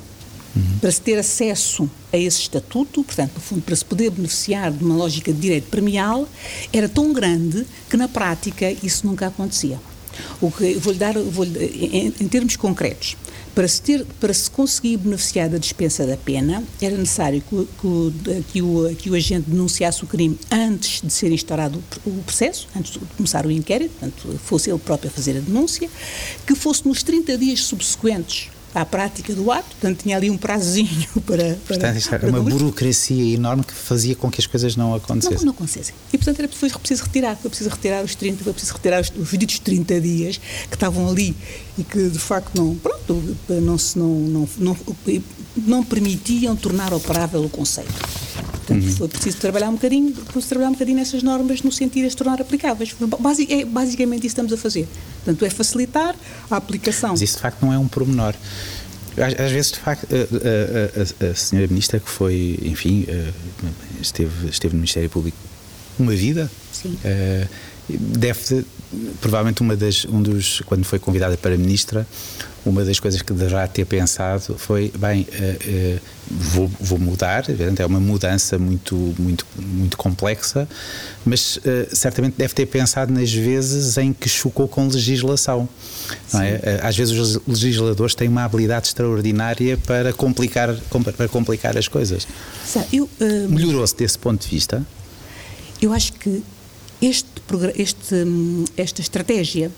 [0.56, 0.80] uhum.
[0.80, 4.84] para se ter acesso a esse estatuto, portanto, no fundo, para se poder beneficiar de
[4.84, 6.28] uma lógica de direito premial,
[6.72, 9.80] era tão grande que na prática isso nunca acontecia.
[10.42, 13.16] O que vou-lhe dar, vou em, em termos concretos,
[13.54, 18.44] para se, ter, para se conseguir beneficiar da dispensa da pena, era necessário que, que,
[18.52, 22.94] que, o, que o agente denunciasse o crime antes de ser instaurado o processo, antes
[22.94, 25.90] de começar o inquérito, portanto, fosse ele próprio a fazer a denúncia,
[26.48, 31.08] que fosse nos 30 dias subsequentes à prática do ato, portanto tinha ali um prazozinho
[31.26, 31.58] para.
[31.66, 35.38] para portanto, era uma burocracia enorme que fazia com que as coisas não acontecessem.
[35.40, 35.94] Não, não acontecessem.
[36.12, 39.12] E portanto era foi preciso retirar, foi preciso retirar os 30, foi preciso retirar os,
[39.16, 40.38] os ditos 30 dias
[40.70, 41.36] que estavam ali
[41.78, 44.78] e que de facto não, pronto, não, se, não, não, não,
[45.56, 47.94] não permitiam tornar operável o conceito.
[48.66, 48.96] Portanto, uhum.
[48.96, 52.16] foi preciso trabalhar um bocadinho, preciso trabalhar um bocadinho nessas normas no sentido de as
[52.16, 52.96] tornar aplicáveis.
[53.20, 54.88] Basic, é basicamente isso que estamos a fazer.
[55.24, 56.16] Portanto, é facilitar
[56.50, 57.12] a aplicação.
[57.12, 58.34] Mas isso de facto não é um pormenor.
[59.18, 63.32] Às, às vezes, de facto, a, a, a, a senhora ministra que foi, enfim, eh,
[64.02, 65.38] esteve, esteve no Ministério Público
[66.00, 66.50] uma vida.
[66.72, 66.98] Sim.
[67.06, 67.48] Uh,
[67.90, 68.66] deve
[69.20, 72.08] provavelmente uma das um dos quando foi convidada para ministra
[72.66, 76.00] uma das coisas que deverá ter pensado foi bem uh, uh,
[76.30, 80.68] vou, vou, mudar é uma mudança muito muito muito complexa
[81.26, 85.68] mas uh, certamente deve ter pensado nas vezes em que chocou com legislação
[86.34, 86.80] é?
[86.82, 90.74] às vezes os legisladores têm uma habilidade extraordinária para complicar
[91.16, 92.28] para complicar as coisas.
[93.50, 94.86] Melhorou-se desse ponto de vista?
[95.82, 96.44] Eu acho que
[97.02, 97.28] este,
[97.76, 99.70] este, hum, esta estratégia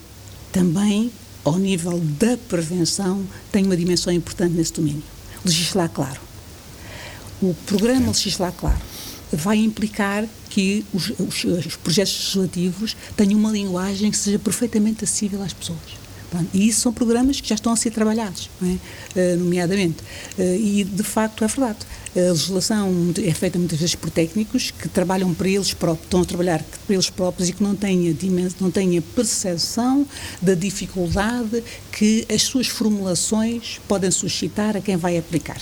[0.51, 1.11] também,
[1.45, 5.03] ao nível da prevenção, tem uma dimensão importante nesse domínio.
[5.45, 6.19] Legislar claro.
[7.41, 8.79] O programa Legislar Claro
[9.31, 15.43] vai implicar que os, os, os, projetos legislativos tenham uma linguagem que seja perfeitamente acessível
[15.43, 16.04] às pessoas.
[16.53, 18.49] E isso são programas que já estão a ser trabalhados,
[19.15, 19.35] é?
[19.35, 19.97] nomeadamente.
[20.37, 21.79] E, de facto, é verdade.
[22.15, 26.25] A legislação é feita muitas vezes por técnicos que trabalham para eles próprios, estão a
[26.25, 30.07] trabalhar para eles próprios e que não têm a, não têm a percepção
[30.41, 35.59] da dificuldade que as suas formulações podem suscitar a quem vai aplicar.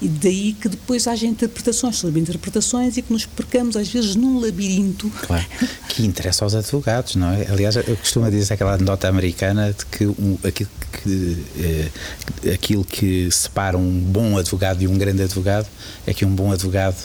[0.00, 4.38] E daí que depois haja interpretações sobre interpretações e que nos percamos às vezes num
[4.38, 5.10] labirinto.
[5.22, 5.44] Claro,
[5.88, 7.46] que interessa aos advogados, não é?
[7.48, 10.70] Aliás, eu costumo dizer aquela nota americana de que um, aquilo,
[11.02, 15.66] que, eh, aquilo que separa um bom advogado de um grande advogado
[16.06, 16.96] é que um bom advogado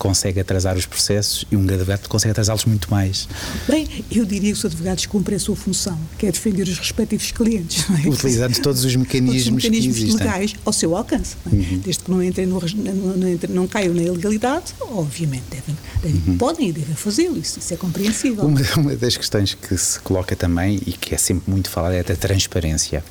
[0.00, 3.28] consegue atrasar os processos e um advogado consegue atrasá-los muito mais.
[3.68, 7.30] Bem, eu diria que os advogados cumprem a sua função, que é defender os respectivos
[7.30, 7.84] clientes.
[7.90, 8.08] É?
[8.08, 11.36] Utilizando todos os mecanismos, todos os mecanismos legais ao seu alcance.
[11.46, 11.54] É?
[11.54, 11.80] Uhum.
[11.84, 16.38] Desde que não, entrem no, não, não, não caiam na ilegalidade, obviamente devem, devem uhum.
[16.38, 18.44] podem e devem fazê-lo, isso, isso, é compreensível.
[18.44, 22.00] Uma, uma, das questões que se coloca também e que é sempre muito falada é
[22.00, 23.04] a transparência.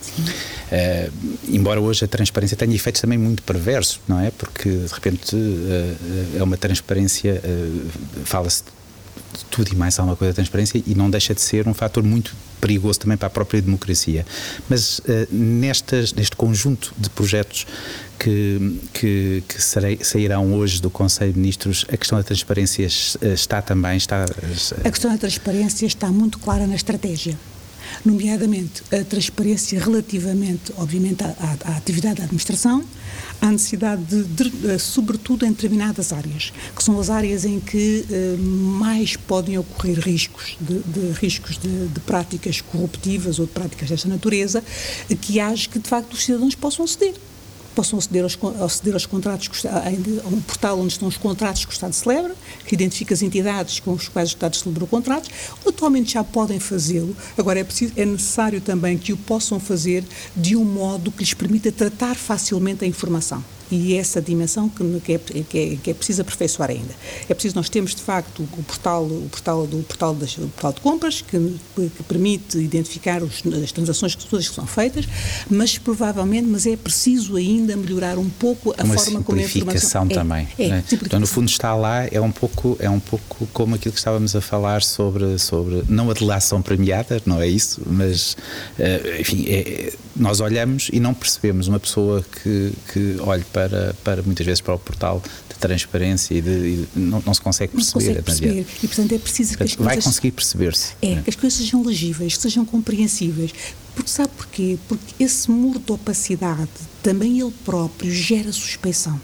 [0.70, 1.12] Uh,
[1.48, 4.30] embora hoje a transparência tenha efeitos também muito perversos, não é?
[4.30, 7.90] Porque de repente uh, é uma transparência uh,
[8.24, 8.64] fala-se
[9.34, 12.04] de tudo e mais alguma coisa da transparência e não deixa de ser um fator
[12.04, 14.26] muito perigoso também para a própria democracia.
[14.68, 15.00] Mas
[15.32, 17.68] nestas, neste conjunto de projetos
[18.18, 22.88] que, que, que sairão hoje do Conselho de Ministros, a questão da transparência
[23.34, 23.98] está também.
[23.98, 24.26] Está,
[24.84, 27.38] a questão da transparência está muito clara na estratégia
[28.06, 32.84] nomeadamente a transparência relativamente, obviamente, à, à, atividade da administração,
[33.42, 38.06] à necessidade de, de, de, sobretudo em determinadas áreas, que são as áreas em que
[38.10, 44.10] eh, mais podem ocorrer riscos, de, de riscos de, práticas corruptivas ou de práticas desta
[44.10, 44.64] natureza,
[45.22, 47.14] que haja que, de facto, os cidadãos possam ceder
[47.76, 51.74] possam aceder aos, aceder aos contratos, a um portal onde estão os contratos que o
[51.74, 55.30] Estado celebra, que identifica as entidades com as quais o Estado celebrou contratos,
[55.66, 60.04] atualmente já podem fazê-lo, agora é, preciso, é necessário também que o possam fazer
[60.36, 65.14] de um modo que lhes permita tratar facilmente a informação e essa dimensão que, que,
[65.14, 66.94] é, que, é, que é preciso aperfeiçoar ainda.
[67.28, 70.74] É preciso, nós temos de facto o portal, o portal, do, portal, das, o portal
[70.74, 75.06] de compras que, que permite identificar os, as transações que todas que são feitas,
[75.50, 80.08] mas provavelmente, mas é preciso ainda melhorar um pouco a Uma forma como a informação
[80.10, 80.48] é, também.
[80.58, 80.84] É, é, né?
[80.92, 84.36] Então, no fundo está lá, é um pouco, é um pouco como aquilo que estávamos
[84.36, 88.36] a falar sobre, sobre não a delação premiada, não é isso, mas
[88.78, 94.22] eh, enfim, é, nós olhamos e não percebemos uma pessoa que, que olhe para para,
[94.22, 97.78] muitas vezes para o portal de transparência e, de, e não, não, se consegue perceber.
[97.78, 98.66] Não se consegue perceber.
[98.84, 99.96] E portanto é preciso que as coisas.
[99.96, 100.94] Vai conseguir perceber-se.
[101.02, 101.22] É, né?
[101.24, 103.52] que as coisas sejam legíveis, que sejam compreensíveis.
[103.96, 104.78] Porque sabe porquê?
[104.88, 106.70] Porque esse muro de opacidade
[107.02, 109.20] também ele próprio gera suspeição.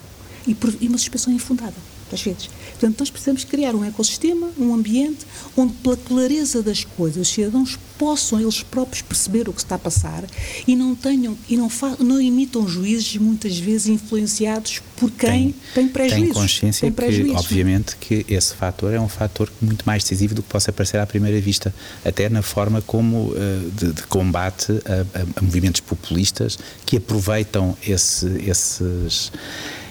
[0.47, 1.73] E, por, e uma suspeição infundada
[2.11, 2.49] às vezes.
[2.71, 7.77] Portanto, nós precisamos criar um ecossistema, um ambiente onde, pela clareza das coisas, os cidadãos
[7.97, 10.23] possam eles próprios perceber o que está a passar
[10.67, 15.87] e não tenham e não, não imitam juízes muitas vezes influenciados por quem tem, tem
[15.87, 16.25] prejuízos.
[16.25, 20.43] Tem consciência tem que, obviamente, que esse fator é um fator muito mais decisivo do
[20.43, 25.19] que possa parecer à primeira vista, até na forma como uh, de, de, combate a,
[25.19, 29.31] a, a movimentos populistas que aproveitam esse, esses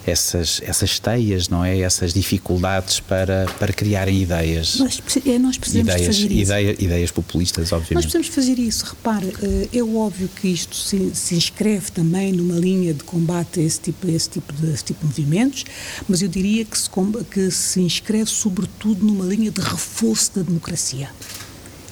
[0.07, 1.79] essas, essas teias, não é?
[1.81, 4.79] Essas dificuldades para, para criarem ideias.
[4.79, 6.83] Nós, é, nós precisamos ideias, fazer ideia, isso.
[6.83, 7.95] Ideias populistas, obviamente.
[7.95, 8.85] Nós precisamos fazer isso.
[8.87, 13.63] Repare, eh, é óbvio que isto se, se inscreve também numa linha de combate a
[13.63, 15.65] esse tipo, a esse tipo, de, esse tipo de movimentos,
[16.09, 16.89] mas eu diria que se,
[17.31, 21.09] que se inscreve sobretudo numa linha de reforço da democracia.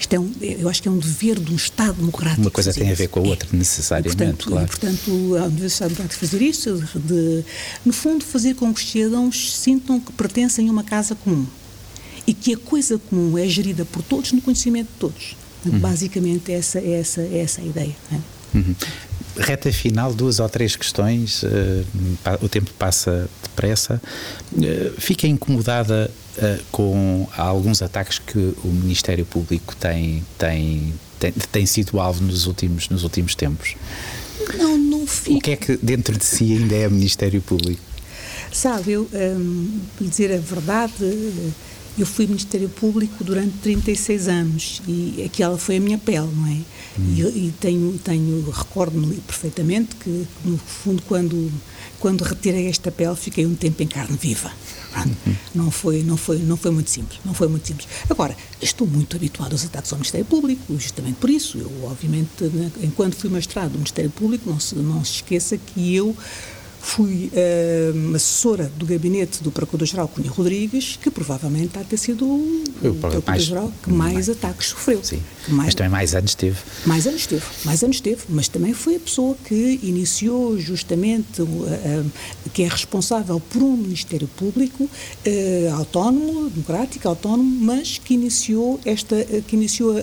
[0.03, 2.43] Isto é um, eu acho que é um dever de um Estado democrático.
[2.43, 3.57] Uma coisa tem a ver com a outra, é.
[3.57, 4.65] necessariamente, e, portanto, claro.
[4.65, 7.45] E, portanto, a Universidade Democrática fazer isso, de,
[7.85, 11.47] no fundo, fazer com que os cidadãos sintam que pertencem a uma casa comum
[12.27, 15.37] e que a coisa comum é gerida por todos no conhecimento de todos.
[15.65, 15.79] Uhum.
[15.79, 17.97] Basicamente, essa, essa, essa é a ideia.
[18.11, 18.57] É?
[18.57, 18.75] Uhum.
[19.39, 21.87] Reta final, duas ou três questões, uh,
[22.41, 24.03] o tempo passa depressa.
[24.53, 31.67] Uh, fica incomodada uh, com alguns ataques que o Ministério Público tem, tem, tem, tem
[31.67, 33.75] sido alvo nos últimos, nos últimos tempos?
[34.57, 35.39] Não, não fico.
[35.39, 37.83] O que é que dentro de si ainda é Ministério Público?
[38.53, 40.93] Sabe, eu, um, dizer a verdade
[41.99, 46.59] eu fui Ministério Público durante 36 anos e aquela foi a minha pele, não é?
[46.99, 47.15] Hum.
[47.17, 51.53] E, e, tenho, tenho recordo-me perfeitamente que, no fundo, quando,
[52.01, 54.51] quando retirei esta pele, fiquei um tempo em carne viva.
[55.55, 57.89] Não foi, não foi, não foi muito simples, não foi muito simples.
[58.09, 61.59] Agora, estou muito habituado aos ataques ao Ministério Público, justamente por isso.
[61.59, 62.29] Eu, obviamente,
[62.83, 66.17] enquanto fui magistrado do Ministério Público, não se, não se esqueça que eu
[66.83, 72.27] fui uh, assessora do gabinete do Procurador-Geral Cunha Rodrigues, que provavelmente está a ter sido
[72.27, 75.03] o, o Procurador-Geral que mais, mais, ataques sofreu.
[75.03, 76.59] Sim, mais, mas também mais anos teve.
[76.85, 81.45] Mais anos teve, mais anos teve, mas também foi a pessoa que iniciou justamente, uh,
[81.45, 82.11] uh,
[82.53, 84.91] que é responsável por um Ministério Público
[85.77, 89.95] autónomo, democrático, autónomo, mas que iniciou esta, que iniciou,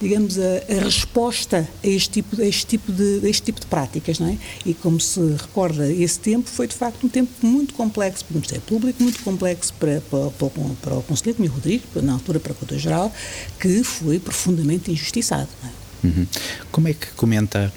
[0.00, 4.18] digamos, a, a, resposta a este tipo, a este tipo de, este tipo de práticas,
[4.18, 4.36] não é?
[4.66, 5.20] E como se
[5.52, 9.22] recorda, esse tempo foi de facto um tempo muito complexo para o Ministério Público, muito
[9.22, 13.12] complexo para, para, para, para o Conselheiro Cunha Rodrigues, na altura para a Conta-Geral,
[13.60, 15.48] que foi profundamente injustiçado.
[15.62, 16.06] É?
[16.06, 16.26] Uhum.
[16.72, 17.72] Como é que comenta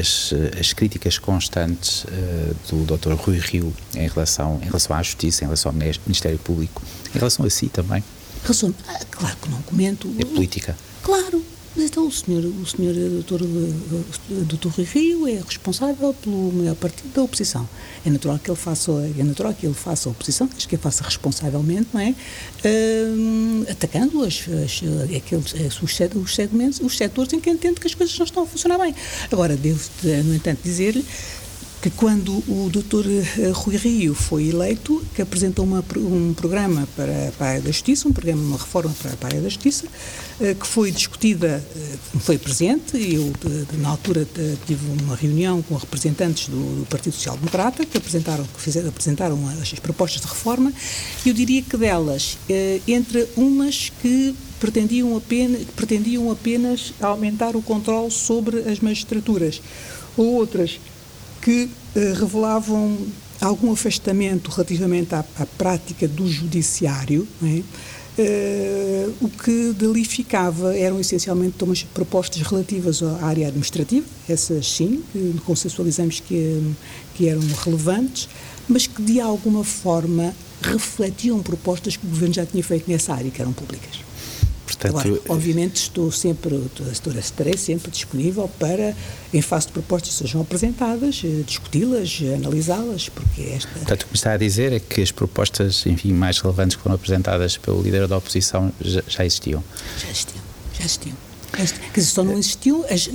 [0.00, 3.12] as, as críticas constantes uh, do Dr.
[3.14, 6.80] Rui Rio em relação, em relação à Justiça, em relação ao Ministério Público,
[7.12, 8.04] em relação a si também?
[8.42, 10.14] Relação, ah, claro que não comento.
[10.18, 10.76] É política.
[11.02, 11.44] Claro,
[11.74, 13.40] mas então o senhor, o senhor doutor,
[14.28, 17.68] doutor Rui Rio é responsável pelo maior partido da oposição.
[18.04, 20.82] É natural que ele faça, é natural que ele faça a oposição, acho que ele
[20.82, 22.14] faça responsavelmente, não é?
[23.70, 24.82] Atacando as, as,
[25.16, 28.46] aqueles, os, os segmentos, os setores em que entende que as coisas não estão a
[28.46, 28.94] funcionar bem.
[29.30, 29.80] Agora, devo,
[30.24, 31.04] no entanto, dizer-lhe
[31.80, 33.06] que quando o Dr.
[33.08, 37.70] Eh, Rui Rio foi eleito, que apresentou uma, um programa para, para, a área da
[37.70, 39.86] Justiça, um programa, uma reforma para, para a área da Justiça,
[40.40, 43.32] eh, que foi discutida, eh, foi presente, eu,
[43.78, 44.26] na altura,
[44.66, 49.48] tive uma reunião com representantes do, do Partido Social Democrata, que apresentaram, que fizeram, apresentaram
[49.48, 50.70] as, as propostas de reforma,
[51.24, 52.36] e eu diria que delas,
[52.86, 59.62] entre umas que pretendiam apenas, pretendiam apenas aumentar o controle sobre as magistraturas,
[60.16, 60.78] ou outras
[61.40, 62.98] que eh, revelavam
[63.40, 67.62] algum afastamento relativamente à, à prática do judiciário, é?
[68.18, 75.02] Uh, o que dali ficava eram essencialmente umas propostas relativas à área administrativa, essas sim,
[75.10, 76.74] que consensualizamos que,
[77.14, 78.28] que eram relevantes,
[78.68, 83.30] mas que de alguma forma refletiam propostas que o Governo já tinha feito nessa área,
[83.30, 84.09] que eram públicas.
[84.80, 86.58] Portanto, Agora, obviamente estou sempre,
[87.18, 88.96] estarei sempre disponível para,
[89.32, 93.68] em face de propostas que sejam apresentadas, eh, discuti-las, analisá-las, porque esta...
[93.68, 96.82] Portanto, o que me está a dizer é que as propostas, enfim, mais relevantes que
[96.82, 99.62] foram apresentadas pelo líder da oposição já, já existiam.
[99.98, 100.42] Já existiam,
[100.78, 101.29] já existiam.
[101.52, 103.08] Quer dizer, só não existiu, as,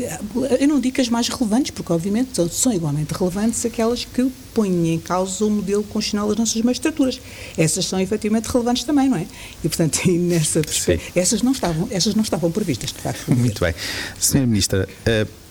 [0.59, 4.93] eu não digo as mais relevantes, porque obviamente são, são, igualmente relevantes aquelas que põem
[4.93, 7.19] em causa o modelo constitucional das nossas magistraturas.
[7.57, 9.25] Essas são efetivamente relevantes também, não é?
[9.63, 10.61] E portanto, e nessa
[11.15, 13.33] essas não estavam, essas não estavam previstas, de facto.
[13.33, 13.73] Muito bem.
[14.19, 15.45] Senhora Ministra, uh,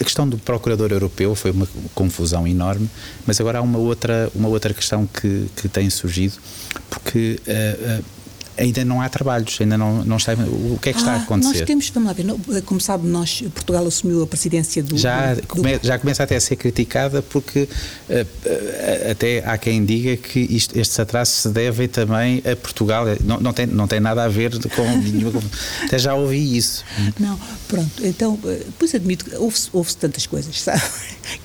[0.00, 2.88] a questão do procurador europeu foi uma confusão enorme,
[3.26, 6.34] mas agora há uma outra, uma outra questão que, que tem surgido,
[6.90, 8.04] porque uh, uh,
[8.56, 10.32] ainda não há trabalhos, ainda não, não está.
[10.34, 11.58] O que é que está a ah, acontecer?
[11.58, 14.96] Nós temos, vamos lá ver, como sabe, nós, Portugal assumiu a presidência do.
[14.96, 17.68] Já, do, come, já começa até a ser criticada porque
[18.08, 23.04] uh, até há quem diga que isto, estes atrasos se devem também a Portugal.
[23.24, 25.42] Não, não, tem, não tem nada a ver com nenhuma.
[25.84, 26.84] até já ouvi isso.
[27.18, 27.38] Não,
[27.68, 30.82] pronto, então, eh, pois admito que ouve-se ouve tantas coisas, sabe?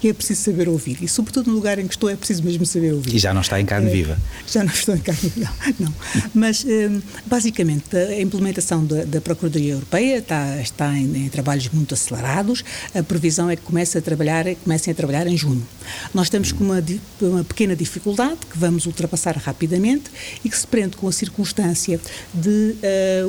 [0.01, 0.97] Que é preciso saber ouvir.
[1.01, 3.15] E, sobretudo, no lugar em que estou, é preciso mesmo saber ouvir.
[3.15, 4.17] E já não está em carne viva.
[4.45, 5.93] já não estou em carne viva, não.
[6.33, 6.65] Mas.
[6.65, 12.63] Um, Basicamente, a implementação da, da Procuradoria Europeia está, está em, em, trabalhos muito acelerados.
[12.93, 15.65] A previsão é que comece a trabalhar, comecem a trabalhar em junho.
[16.13, 16.83] Nós estamos com uma,
[17.21, 20.09] uma pequena dificuldade que vamos ultrapassar rapidamente
[20.43, 21.99] e que se prende com a circunstância
[22.33, 22.75] de,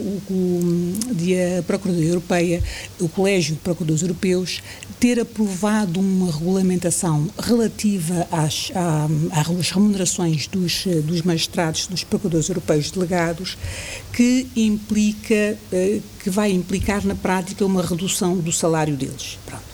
[0.00, 2.62] uh, o, de a Procuradoria Europeia,
[2.98, 4.62] o Colégio de Procuradores Europeus,
[5.00, 8.70] ter aprovado uma regulamentação relativa às,
[9.32, 13.56] às remunerações dos, dos magistrados, dos procuradores europeus delegados,
[14.12, 19.38] que implica, eh, que vai implicar na prática uma redução do salário deles.
[19.46, 19.64] Pronto.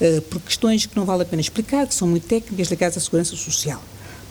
[0.00, 3.00] Eh, por questões que não vale a pena explicar, que são muito técnicas ligadas à
[3.00, 3.80] segurança social.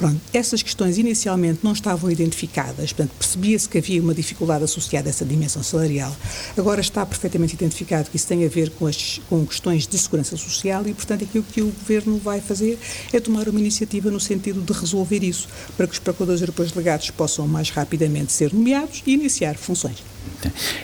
[0.01, 5.11] Pronto, essas questões inicialmente não estavam identificadas, portanto, percebia-se que havia uma dificuldade associada a
[5.11, 6.11] essa dimensão salarial.
[6.57, 10.35] Agora está perfeitamente identificado que isso tem a ver com, as, com questões de segurança
[10.35, 12.79] social e, portanto, aquilo que o Governo vai fazer
[13.13, 17.11] é tomar uma iniciativa no sentido de resolver isso, para que os procuradores europeus delegados
[17.11, 19.97] possam mais rapidamente ser nomeados e iniciar funções.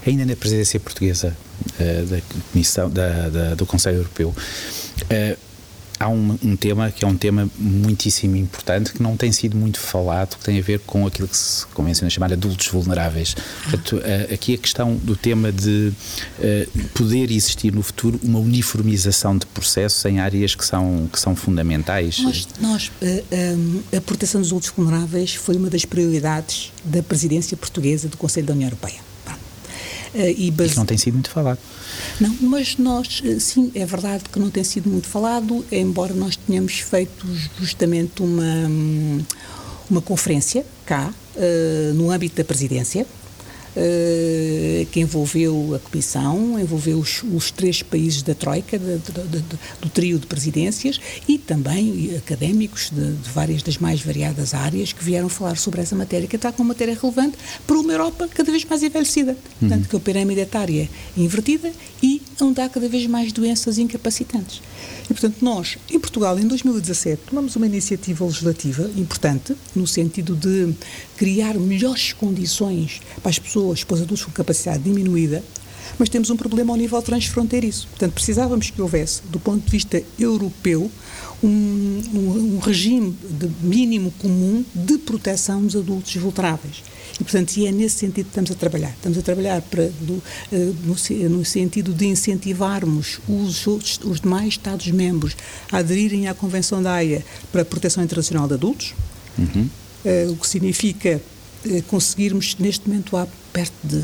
[0.05, 1.35] Ainda na presidência portuguesa
[1.79, 5.46] uh, da Comissão da, da, do Conselho Europeu, uh,
[5.99, 9.79] há um, um, tema que é um tema muitíssimo importante que não tem sido muito
[9.79, 13.35] falado, que tem a ver com aquilo que se convenciona chamar adultos vulneráveis.
[13.63, 14.01] Portanto,
[14.33, 15.91] aqui a questão do tema de
[16.39, 21.35] uh, poder existir no futuro uma uniformização de processos em áreas que são, que são
[21.35, 22.19] fundamentais.
[22.19, 27.01] Nós, nós uh, eh, eh, a proteção dos adultos vulneráveis foi uma das prioridades da
[27.01, 29.06] presidência portuguesa do Conselho da União Europeia.
[30.13, 30.71] E, base...
[30.71, 31.59] que não tem sido muito falado.
[32.19, 36.79] Não, mas nós, sim, é verdade que não tem sido muito falado, embora nós tenhamos
[36.79, 37.25] feito
[37.59, 38.69] justamente uma,
[39.89, 41.13] uma conferência cá,
[41.95, 43.05] no âmbito da presidência,
[43.79, 49.43] eh, que envolveu a Comissão, envolveu os, os três países da Troika, de, de, de,
[49.79, 55.29] do trio de presidências, e também académicos de, várias das mais variadas áreas que vieram
[55.29, 58.65] falar sobre essa matéria, que está com uma matéria relevante para uma Europa cada vez
[58.65, 59.33] mais envelhecida.
[59.33, 59.69] Uhum.
[59.69, 61.71] Portanto, que a pirâmide etária é invertida
[62.01, 64.59] e onde há cada vez mais doenças incapacitantes.
[65.09, 70.73] E, portanto, nós, em Portugal, em 2017, tomamos uma iniciativa legislativa importante, no sentido de
[71.15, 75.43] criar melhores condições para as pessoas, para os adultos com capacidade diminuída,
[75.97, 77.87] mas temos um problema ao nível transfronteiriço.
[77.87, 80.91] Portanto, precisávamos que houvesse, do ponto de vista europeu,
[81.41, 81.47] um,
[82.13, 83.15] um, um regime
[83.61, 86.83] mínimo comum de proteção dos adultos vulneráveis.
[87.19, 88.91] E, portanto, e é nesse sentido que estamos a trabalhar.
[88.91, 94.49] Estamos a trabalhar para, do, eh, no, no, sentido de incentivarmos os, os, os demais
[94.49, 95.35] Estados-membros
[95.71, 98.93] a aderirem à Convenção da Haia para a Proteção Internacional de Adultos,
[99.37, 99.69] uhum.
[100.05, 101.21] uh, o que significa
[101.87, 103.99] conseguirmos, neste momento, há perto de,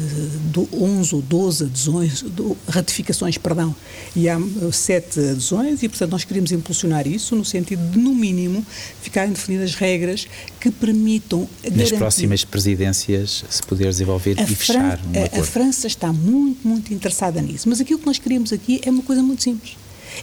[0.52, 2.26] de 11 ou 12 adesões,
[2.68, 3.76] ratificações, perdão,
[4.16, 4.38] e há
[4.72, 8.66] sete adesões, e portanto nós queremos impulsionar isso no sentido de, no mínimo,
[9.02, 10.28] ficarem definidas regras
[10.60, 11.48] que permitam.
[11.72, 15.44] Nas próximas presidências se poder desenvolver a e fechar um a, acordo.
[15.44, 19.04] A França está muito, muito interessada nisso, mas aquilo que nós queremos aqui é uma
[19.04, 19.78] coisa muito simples.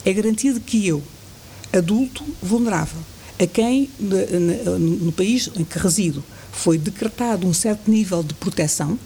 [0.04, 1.02] É garantir que eu,
[1.72, 3.00] adulto vulnerável,
[3.38, 6.22] a quem, no, no país em que resido,
[6.52, 8.98] foi decretado um certo nível de proteção,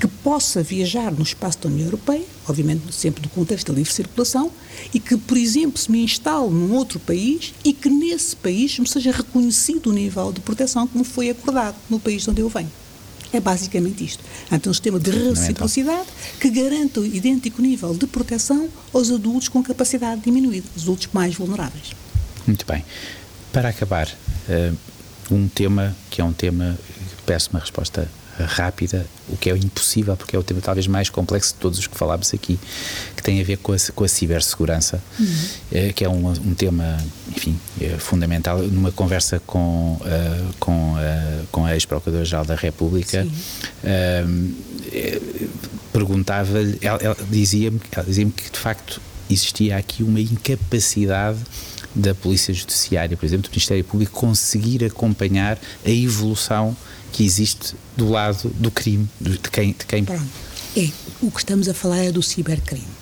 [0.00, 4.50] que possa viajar no espaço da União Europeia, obviamente sempre no contexto da livre circulação,
[4.92, 8.88] e que, por exemplo, se me instale num outro país e que nesse país me
[8.88, 12.70] seja reconhecido o nível de proteção como foi acordado no país onde eu venho.
[13.32, 14.24] É basicamente isto.
[14.50, 16.08] Então, um sistema de reciprocidade
[16.40, 21.36] que garanta o idêntico nível de proteção aos adultos com capacidade diminuída, os adultos mais
[21.36, 21.92] vulneráveis.
[22.44, 22.84] Muito bem.
[23.52, 24.76] Para acabar, uh,
[25.30, 26.78] um tema que é um tema
[27.16, 28.08] que peço uma resposta
[28.44, 31.86] rápida, o que é impossível, porque é o tema talvez mais complexo de todos os
[31.86, 32.58] que falámos aqui,
[33.16, 35.44] que tem a ver com a, com a cibersegurança, uhum.
[35.72, 38.58] é, que é um, um, tema, enfim, é fundamental.
[38.58, 44.54] Numa conversa com, uh, com, uh, com a ex-procuradora-geral da República, uh,
[45.92, 51.38] perguntava-lhe, ela, ela dizia-me dizia que de facto existia aqui uma incapacidade
[51.94, 56.76] da Polícia Judiciária, por exemplo, do Ministério Público, conseguir acompanhar a evolução
[57.12, 59.72] que existe do lado do crime, de quem.
[59.72, 60.04] De quem...
[60.04, 60.50] Pronto.
[60.76, 60.88] É,
[61.20, 63.00] o que estamos a falar é do cibercrime.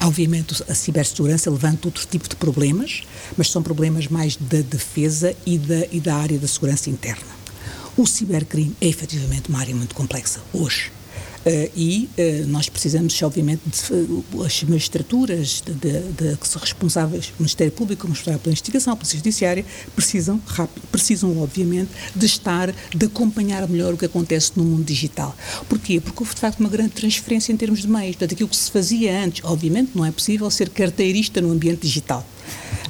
[0.00, 3.02] Obviamente, a cibersegurança levanta outro tipo de problemas,
[3.36, 7.22] mas são problemas mais da defesa e da, e da área da segurança interna.
[7.96, 10.90] O cibercrime é efetivamente uma área muito complexa hoje.
[11.44, 16.58] Uh, e uh, nós precisamos, obviamente, de, uh, as magistraturas de, de, de, que são
[16.58, 19.64] responsáveis, o Ministério Público, responsável pela investigação, a Polícia Judiciária,
[19.94, 25.36] precisam, rápido, precisam, obviamente, de estar, de acompanhar melhor o que acontece no mundo digital.
[25.68, 26.00] Porquê?
[26.00, 28.16] Porque houve, de facto, uma grande transferência em termos de meios.
[28.16, 32.26] Portanto, aquilo que se fazia antes, obviamente, não é possível ser carteirista no ambiente digital.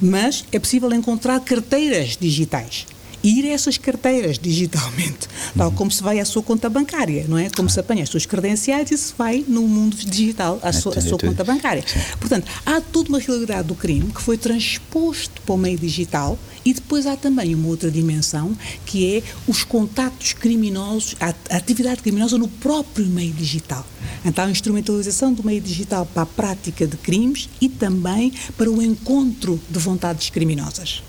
[0.01, 2.85] Mas é possível encontrar carteiras digitais
[3.25, 7.49] ir a essas carteiras digitalmente, tal como se vai à sua conta bancária, não é?
[7.49, 11.17] Como se apanha as suas credenciais e se vai no mundo digital à sua, sua
[11.17, 11.83] conta bancária.
[12.19, 16.73] Portanto, há toda uma realidade do crime que foi transposto para o meio digital e
[16.73, 18.55] depois há também uma outra dimensão
[18.85, 23.85] que é os contactos criminosos, a atividade criminosa no próprio meio digital.
[24.23, 28.81] Então, a instrumentalização do meio digital para a prática de crimes e também para o
[28.81, 31.03] encontro de vontades criminosas.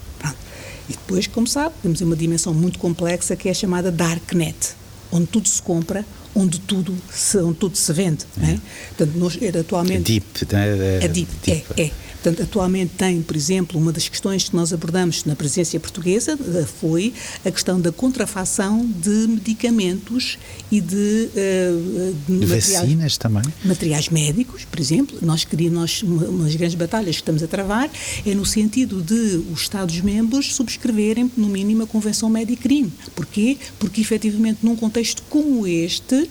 [0.88, 4.74] E depois, como sabe, temos uma dimensão muito complexa que é a chamada Darknet,
[5.10, 8.24] onde tudo se compra, onde tudo se, onde tudo se vende.
[8.42, 8.58] É?
[8.88, 11.64] Portanto, nós, atualmente, é deep, é, é deep, deep.
[11.76, 11.90] é, é.
[12.26, 16.64] Portanto, atualmente tem, por exemplo, uma das questões que nós abordamos na presidência portuguesa eh,
[16.64, 17.14] foi
[17.44, 20.36] a questão da contrafação de medicamentos
[20.68, 23.44] e de, uh, de vacinas também.
[23.64, 25.16] Materiais médicos, por exemplo.
[25.22, 27.88] Nós queríamos, uma das grandes batalhas que estamos a travar
[28.26, 32.92] é no sentido de os Estados-membros subscreverem, no mínimo, a Convenção Médico-Crime.
[33.14, 33.56] Porquê?
[33.78, 36.28] Porque, efetivamente, num contexto como este,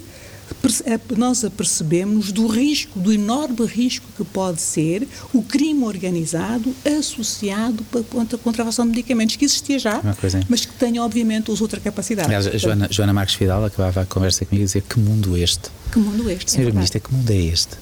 [1.18, 8.36] nós apercebemos do risco, do enorme risco que pode ser o crime organizado associado contra
[8.36, 10.02] a contrafação de medicamentos, que existia já,
[10.50, 12.28] mas que tenha, obviamente, os outra capacidade.
[12.28, 15.70] Aliás, a Joana, Joana Marques Fidal acabava a conversa comigo a dizer que mundo este?
[15.92, 16.52] Que mundo este?
[16.52, 17.78] Senhora é Ministra, que mundo é este?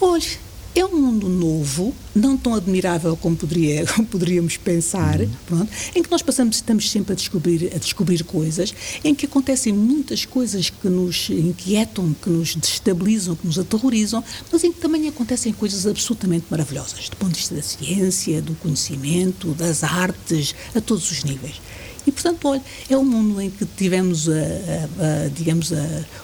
[0.00, 0.38] Hoje,
[0.78, 5.30] É um mundo novo, não tão admirável como, poderia, como poderíamos pensar, uhum.
[5.44, 8.72] pronto, em que nós passamos, estamos sempre a descobrir, a descobrir coisas,
[9.02, 14.22] em que acontecem muitas coisas que nos inquietam, que nos destabilizam, que nos aterrorizam,
[14.52, 18.54] mas em que também acontecem coisas absolutamente maravilhosas, do ponto de vista da ciência, do
[18.54, 21.60] conhecimento, das artes, a todos os níveis.
[22.08, 25.72] E, portanto, olha, é um mundo em que tivemos, a, a, a, digamos,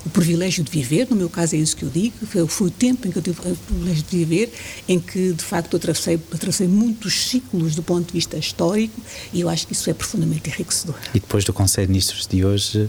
[0.06, 2.70] o privilégio de viver, no meu caso é isso que eu digo, foi, foi, o
[2.70, 4.52] tempo em que eu tive o privilégio de viver,
[4.88, 8.98] em que, de facto, eu tracei, tracei muitos ciclos do ponto de vista histórico
[9.30, 10.94] e eu acho que isso é profundamente enriquecedor.
[11.14, 12.88] E depois do Conselho de Ministros de hoje,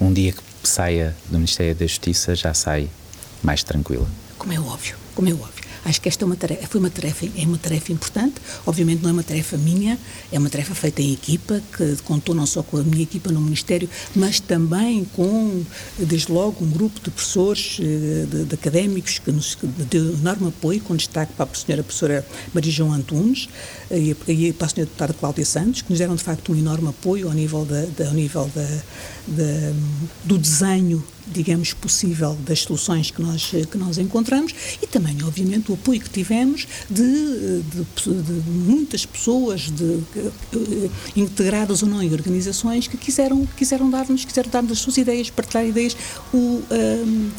[0.00, 2.88] um dia que saia do Ministério da Justiça já sai
[3.42, 4.06] mais tranquila?
[4.38, 5.65] Como é óbvio, como é óbvio.
[5.86, 8.34] Acho que esta é uma tarefa, foi uma tarefa, é uma tarefa importante.
[8.66, 9.96] Obviamente não é uma tarefa minha,
[10.32, 13.40] é uma tarefa feita em equipa, que contou não só com a minha equipa no
[13.40, 15.62] Ministério, mas também com,
[15.96, 19.56] desde logo, um grupo de professores, eh, de, de académicos, que nos
[19.88, 23.48] deu enorme apoio, com destaque para a senhora professora Maria João Antunes
[23.88, 26.88] eh, e, para a senhora deputada Cláudia Santos, que nos deram de facto um enorme
[26.88, 27.64] apoio ao nível,
[28.04, 28.50] ao nível
[30.24, 35.74] do desenho digamos, possível das soluções que nós, que nós encontramos e também, obviamente, o
[35.74, 42.86] apoio que tivemos de, de, de muitas pessoas de, eh, integradas ou não em organizações
[42.86, 45.96] que quiseram, quiseram dar-nos quiseram dar-nos as suas ideias, partilhar ideias.
[46.32, 47.30] O, um, ehm,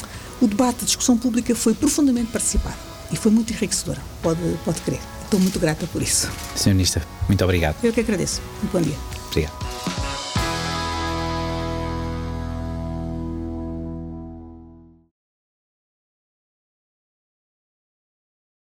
[0.42, 2.78] o debate, a discussão pública foi profundamente participado
[3.12, 5.00] e foi muito enriquecedora, pode, pode crer.
[5.24, 6.30] Estou muito grata por isso.
[6.56, 6.70] Sr.
[6.70, 7.76] Ministra, muito obrigado.
[7.84, 8.42] Eu que agradeço.
[8.62, 8.98] Muito bom dia.
[9.30, 10.27] Obrigado.